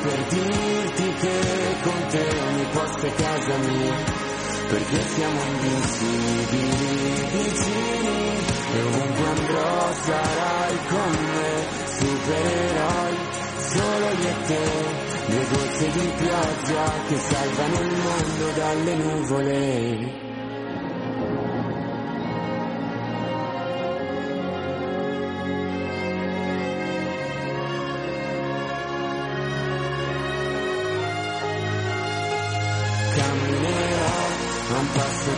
per 0.03 0.19
dirti 0.29 1.13
che 1.21 1.41
con 1.83 2.07
te 2.11 2.27
ogni 2.49 2.67
posto 2.73 3.07
è 3.07 3.15
casa 3.15 3.57
mia. 3.57 4.29
Perché 4.69 5.03
siamo 5.03 5.41
invincibili 5.43 7.29
vicini 7.33 8.39
e 8.73 8.83
ovunque 8.83 9.27
andrò 9.27 9.93
sarai 10.05 10.79
con 10.89 11.11
me, 11.35 11.67
supereroi, 11.99 13.17
solo 13.57 14.07
io 14.07 14.29
e 14.29 14.47
te. 14.47 15.09
Le 15.27 15.47
gocce 15.51 15.91
di 15.91 16.13
pioggia 16.19 16.93
che 17.09 17.19
salvano 17.19 17.81
il 17.81 17.97
mondo 17.97 18.51
dalle 18.55 18.95
nuvole. 18.95 20.30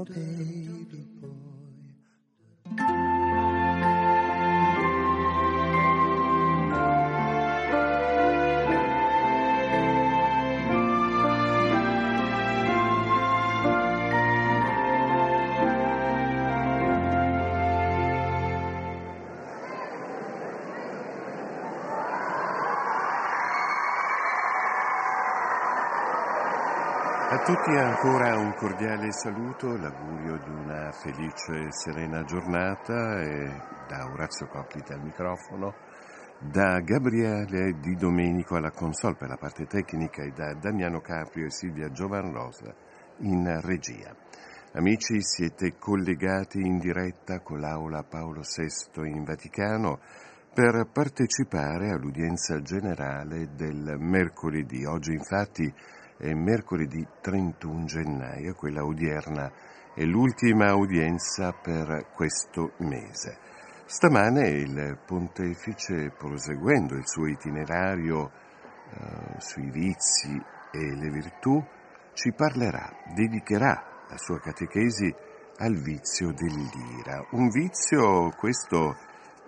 obey. 0.00 0.57
Tutti 27.48 27.70
ancora 27.70 28.36
un 28.36 28.52
cordiale 28.52 29.10
saluto, 29.10 29.74
l'augurio 29.74 30.36
di 30.36 30.50
una 30.50 30.92
felice 30.92 31.68
e 31.68 31.72
serena 31.72 32.22
giornata 32.24 33.22
e 33.22 33.46
da 33.88 34.04
Orazio 34.12 34.48
Cocchita 34.48 34.92
al 34.92 35.02
microfono, 35.02 35.74
da 36.38 36.78
Gabriele 36.80 37.78
Di 37.80 37.94
Domenico 37.94 38.56
alla 38.56 38.70
console 38.70 39.14
per 39.14 39.30
la 39.30 39.38
parte 39.38 39.64
tecnica 39.64 40.22
e 40.24 40.32
da 40.32 40.52
Damiano 40.60 41.00
Caprio 41.00 41.46
e 41.46 41.50
Silvia 41.50 41.90
Giovanrosa 41.90 42.70
in 43.20 43.58
regia. 43.62 44.14
Amici, 44.74 45.22
siete 45.22 45.78
collegati 45.78 46.58
in 46.58 46.76
diretta 46.76 47.40
con 47.40 47.60
l'Aula 47.60 48.02
Paolo 48.02 48.42
VI 48.42 49.08
in 49.08 49.24
Vaticano 49.24 50.00
per 50.52 50.86
partecipare 50.92 51.92
all'udienza 51.92 52.60
generale 52.60 53.54
del 53.54 53.96
mercoledì. 53.98 54.84
Oggi 54.84 55.12
infatti 55.12 55.72
è 56.18 56.34
mercoledì 56.34 57.06
31 57.20 57.84
gennaio, 57.84 58.54
quella 58.54 58.84
odierna 58.84 59.50
è 59.94 60.04
l'ultima 60.04 60.74
udienza 60.74 61.52
per 61.52 62.08
questo 62.12 62.72
mese. 62.78 63.38
Stamane 63.86 64.48
il 64.48 64.98
pontefice, 65.06 66.10
proseguendo 66.10 66.94
il 66.94 67.06
suo 67.06 67.26
itinerario 67.26 68.30
eh, 68.30 69.40
sui 69.40 69.70
vizi 69.70 70.36
e 70.72 70.94
le 70.94 71.08
virtù, 71.08 71.64
ci 72.12 72.32
parlerà, 72.32 72.90
dedicherà 73.14 74.04
la 74.08 74.18
sua 74.18 74.40
catechesi 74.40 75.14
al 75.58 75.74
vizio 75.74 76.32
dell'ira. 76.32 77.26
Un 77.30 77.48
vizio, 77.48 78.30
questo, 78.36 78.96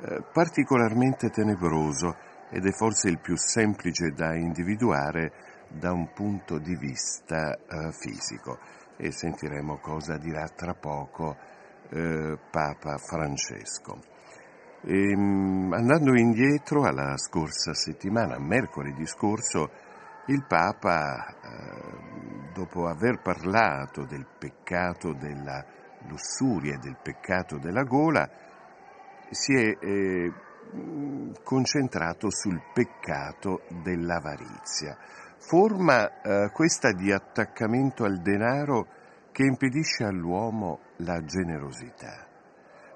eh, 0.02 0.22
particolarmente 0.32 1.30
tenebroso 1.30 2.16
ed 2.50 2.66
è 2.66 2.72
forse 2.72 3.08
il 3.08 3.20
più 3.20 3.36
semplice 3.36 4.10
da 4.12 4.34
individuare 4.34 5.49
da 5.70 5.92
un 5.92 6.12
punto 6.12 6.58
di 6.58 6.74
vista 6.74 7.56
eh, 7.56 7.92
fisico 7.92 8.58
e 8.96 9.12
sentiremo 9.12 9.78
cosa 9.78 10.16
dirà 10.18 10.46
tra 10.48 10.74
poco 10.74 11.36
eh, 11.90 12.38
Papa 12.50 12.98
Francesco. 12.98 13.98
E, 14.82 15.10
ehm, 15.10 15.72
andando 15.72 16.18
indietro 16.18 16.84
alla 16.84 17.16
scorsa 17.16 17.72
settimana, 17.72 18.38
mercoledì 18.38 19.06
scorso, 19.06 19.70
il 20.26 20.44
Papa, 20.46 21.26
eh, 21.26 22.52
dopo 22.52 22.86
aver 22.86 23.20
parlato 23.22 24.04
del 24.04 24.26
peccato 24.38 25.12
della 25.12 25.64
lussuria 26.08 26.74
e 26.74 26.78
del 26.78 26.98
peccato 27.02 27.58
della 27.58 27.84
gola, 27.84 28.28
si 29.30 29.54
è 29.54 29.76
eh, 29.80 30.32
concentrato 31.42 32.30
sul 32.30 32.60
peccato 32.72 33.62
dell'avarizia 33.82 34.96
forma 35.40 36.20
eh, 36.20 36.50
questa 36.52 36.92
di 36.92 37.10
attaccamento 37.10 38.04
al 38.04 38.20
denaro 38.20 38.86
che 39.32 39.42
impedisce 39.42 40.04
all'uomo 40.04 40.80
la 40.98 41.24
generosità. 41.24 42.26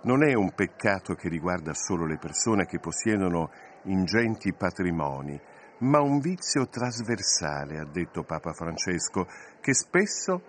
Non 0.03 0.23
è 0.29 0.35
un 0.35 0.53
peccato 0.53 1.15
che 1.15 1.31
riguarda 1.31 1.73
solo 1.73 2.05
le 2.05 2.19
persone 2.19 2.67
che 2.67 2.79
possiedono 2.79 3.51
ingenti 3.85 4.53
patrimoni, 4.53 5.41
ma 5.79 6.01
un 6.01 6.19
vizio 6.21 6.69
trasversale, 6.69 7.79
ha 7.79 7.87
detto 7.87 8.23
Papa 8.25 8.53
Francesco, 8.53 9.27
che 9.61 9.73
spesso 9.73 10.43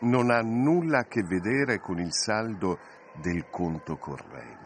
non 0.00 0.30
ha 0.30 0.40
nulla 0.40 0.98
a 1.00 1.04
che 1.04 1.22
vedere 1.22 1.80
con 1.80 1.98
il 1.98 2.12
saldo 2.12 2.78
del 3.20 3.48
conto 3.50 3.96
corrente. 3.96 4.60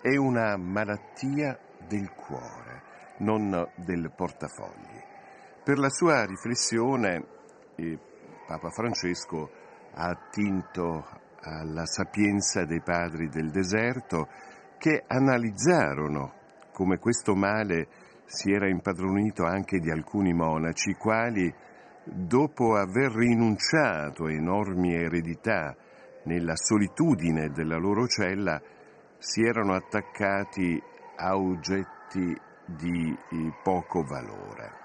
È 0.00 0.16
una 0.16 0.56
malattia 0.56 1.58
del 1.86 2.12
cuore, 2.14 2.82
non 3.18 3.68
del 3.74 4.12
portafogli. 4.14 4.99
Per 5.62 5.78
la 5.78 5.90
sua 5.90 6.24
riflessione 6.24 7.22
Papa 8.46 8.70
Francesco 8.70 9.50
ha 9.92 10.06
attinto 10.06 11.06
alla 11.42 11.84
sapienza 11.84 12.64
dei 12.64 12.80
padri 12.80 13.28
del 13.28 13.50
deserto 13.50 14.26
che 14.78 15.04
analizzarono 15.06 16.32
come 16.72 16.96
questo 16.98 17.34
male 17.34 17.88
si 18.24 18.50
era 18.50 18.70
impadronito 18.70 19.44
anche 19.44 19.80
di 19.80 19.90
alcuni 19.90 20.32
monaci, 20.32 20.94
quali, 20.94 21.52
dopo 22.04 22.76
aver 22.76 23.12
rinunciato 23.12 24.24
a 24.24 24.32
enormi 24.32 24.94
eredità 24.94 25.76
nella 26.24 26.56
solitudine 26.56 27.50
della 27.50 27.76
loro 27.76 28.06
cella, 28.06 28.58
si 29.18 29.42
erano 29.42 29.74
attaccati 29.74 30.82
a 31.16 31.36
oggetti 31.36 32.34
di 32.64 33.14
poco 33.62 34.02
valore 34.02 34.79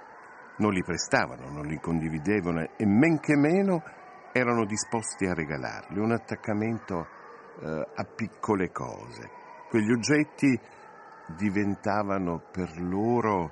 non 0.58 0.72
li 0.72 0.84
prestavano, 0.84 1.50
non 1.50 1.66
li 1.66 1.80
condividevano 1.80 2.62
e 2.78 2.86
men 2.86 3.20
che 3.20 3.36
meno 3.36 3.84
erano 4.32 4.66
disposti 4.66 5.26
a 5.26 5.34
regalarli, 5.34 6.00
un 6.00 6.12
attaccamento 6.12 7.08
eh, 7.62 7.88
a 7.96 8.04
piccole 8.04 8.72
cose. 8.72 9.30
Quegli 9.70 9.92
oggetti 9.92 10.60
diventavano 11.38 12.42
per 12.52 12.80
loro 12.80 13.52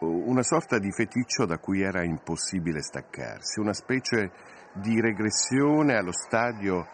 una 0.00 0.42
sorta 0.42 0.78
di 0.78 0.92
feticcio 0.92 1.46
da 1.46 1.58
cui 1.58 1.80
era 1.80 2.04
impossibile 2.04 2.82
staccarsi, 2.82 3.60
una 3.60 3.72
specie 3.72 4.30
di 4.74 5.00
regressione 5.00 5.96
allo 5.96 6.12
stadio 6.12 6.86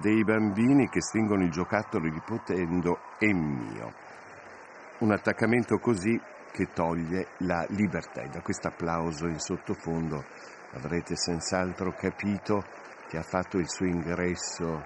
dei 0.00 0.22
bambini 0.24 0.88
che 0.88 1.00
stringono 1.00 1.44
il 1.44 1.50
giocattolo 1.50 2.04
ripetendo 2.04 2.98
è 3.18 3.32
mio. 3.32 3.92
Un 4.98 5.12
attaccamento 5.12 5.78
così 5.78 6.20
che 6.54 6.70
toglie 6.72 7.26
la 7.38 7.66
libertà. 7.70 8.22
E 8.22 8.28
da 8.28 8.40
questo 8.40 8.68
applauso 8.68 9.26
in 9.26 9.40
sottofondo 9.40 10.24
avrete 10.74 11.16
senz'altro 11.16 11.92
capito 11.92 12.62
che 13.08 13.18
ha 13.18 13.22
fatto 13.22 13.58
il 13.58 13.68
suo 13.68 13.86
ingresso 13.86 14.84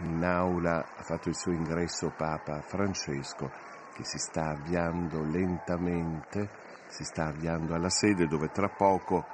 in 0.00 0.22
aula, 0.22 0.76
ha 0.76 1.02
fatto 1.02 1.30
il 1.30 1.36
suo 1.36 1.52
ingresso 1.52 2.12
Papa 2.14 2.60
Francesco, 2.60 3.50
che 3.94 4.04
si 4.04 4.18
sta 4.18 4.50
avviando 4.50 5.22
lentamente, 5.24 6.50
si 6.88 7.04
sta 7.04 7.28
avviando 7.28 7.74
alla 7.74 7.90
sede 7.90 8.26
dove 8.26 8.48
tra 8.48 8.68
poco 8.68 9.24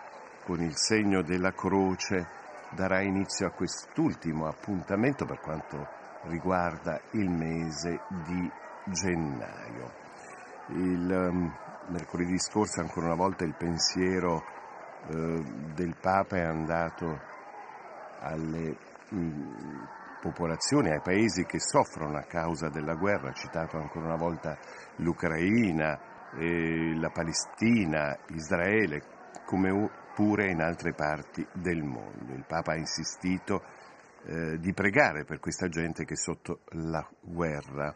con 0.44 0.61
il 0.61 0.76
segno 0.76 1.22
della 1.22 1.53
croce 1.53 2.28
darà 2.70 3.03
inizio 3.03 3.48
a 3.48 3.51
quest'ultimo 3.51 4.46
appuntamento 4.46 5.24
per 5.24 5.40
quanto 5.40 5.84
riguarda 6.28 7.01
il 7.12 7.28
mese 7.28 8.03
di 8.24 8.51
gennaio. 8.84 9.99
Il 10.69 11.11
um, 11.11 11.53
mercoledì 11.89 12.39
scorso 12.39 12.81
ancora 12.81 13.07
una 13.07 13.17
volta 13.17 13.45
il 13.45 13.55
pensiero 13.57 14.45
uh, 15.09 15.43
del 15.75 15.97
Papa 16.01 16.37
è 16.37 16.45
andato 16.45 17.21
alle 18.21 18.77
um, 19.11 19.89
popolazioni, 20.21 20.91
ai 20.91 21.01
paesi 21.01 21.45
che 21.45 21.59
soffrono 21.59 22.19
a 22.19 22.25
causa 22.25 22.69
della 22.69 22.95
guerra, 22.95 23.31
ha 23.31 23.35
citato 23.35 23.79
ancora 23.79 24.07
una 24.07 24.17
volta 24.17 24.57
l'Ucraina, 24.97 25.99
eh, 26.37 26.95
la 26.97 27.11
Palestina, 27.11 28.17
Israele, 28.29 29.03
come 29.47 29.91
pure 30.15 30.51
in 30.51 30.61
altre 30.61 30.93
parti 30.93 31.45
del 31.55 31.83
mondo. 31.83 32.33
Il 32.35 32.45
Papa 32.47 32.73
ha 32.73 32.77
insistito 32.77 33.63
eh, 34.27 34.59
di 34.59 34.73
pregare 34.73 35.25
per 35.25 35.41
questa 35.41 35.69
gente 35.69 36.05
che 36.05 36.15
è 36.15 36.17
sotto 36.17 36.61
la 36.73 37.07
guerra 37.21 37.95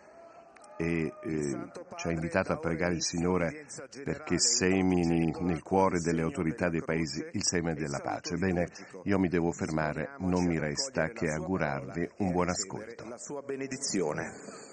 e 0.76 1.12
ci 1.96 2.06
ha 2.08 2.10
invitato 2.10 2.52
a 2.52 2.58
pregare 2.58 2.94
il 2.94 3.02
Signore 3.02 3.66
perché 4.04 4.38
semini 4.38 5.32
nel 5.40 5.62
cuore 5.62 6.00
delle 6.00 6.22
autorità 6.22 6.68
dei 6.68 6.82
paesi 6.82 7.24
il 7.32 7.44
seme 7.44 7.74
della 7.74 8.00
pace. 8.00 8.36
Bene, 8.36 8.68
io 9.04 9.18
mi 9.18 9.28
devo 9.28 9.52
fermare, 9.52 10.10
non 10.18 10.44
mi 10.44 10.58
resta 10.58 11.08
che 11.08 11.30
augurarvi 11.30 12.08
un 12.18 12.32
buon 12.32 12.48
ascolto. 12.48 13.06
La 13.08 13.18
sua 13.18 13.42
benedizione. 13.42 14.72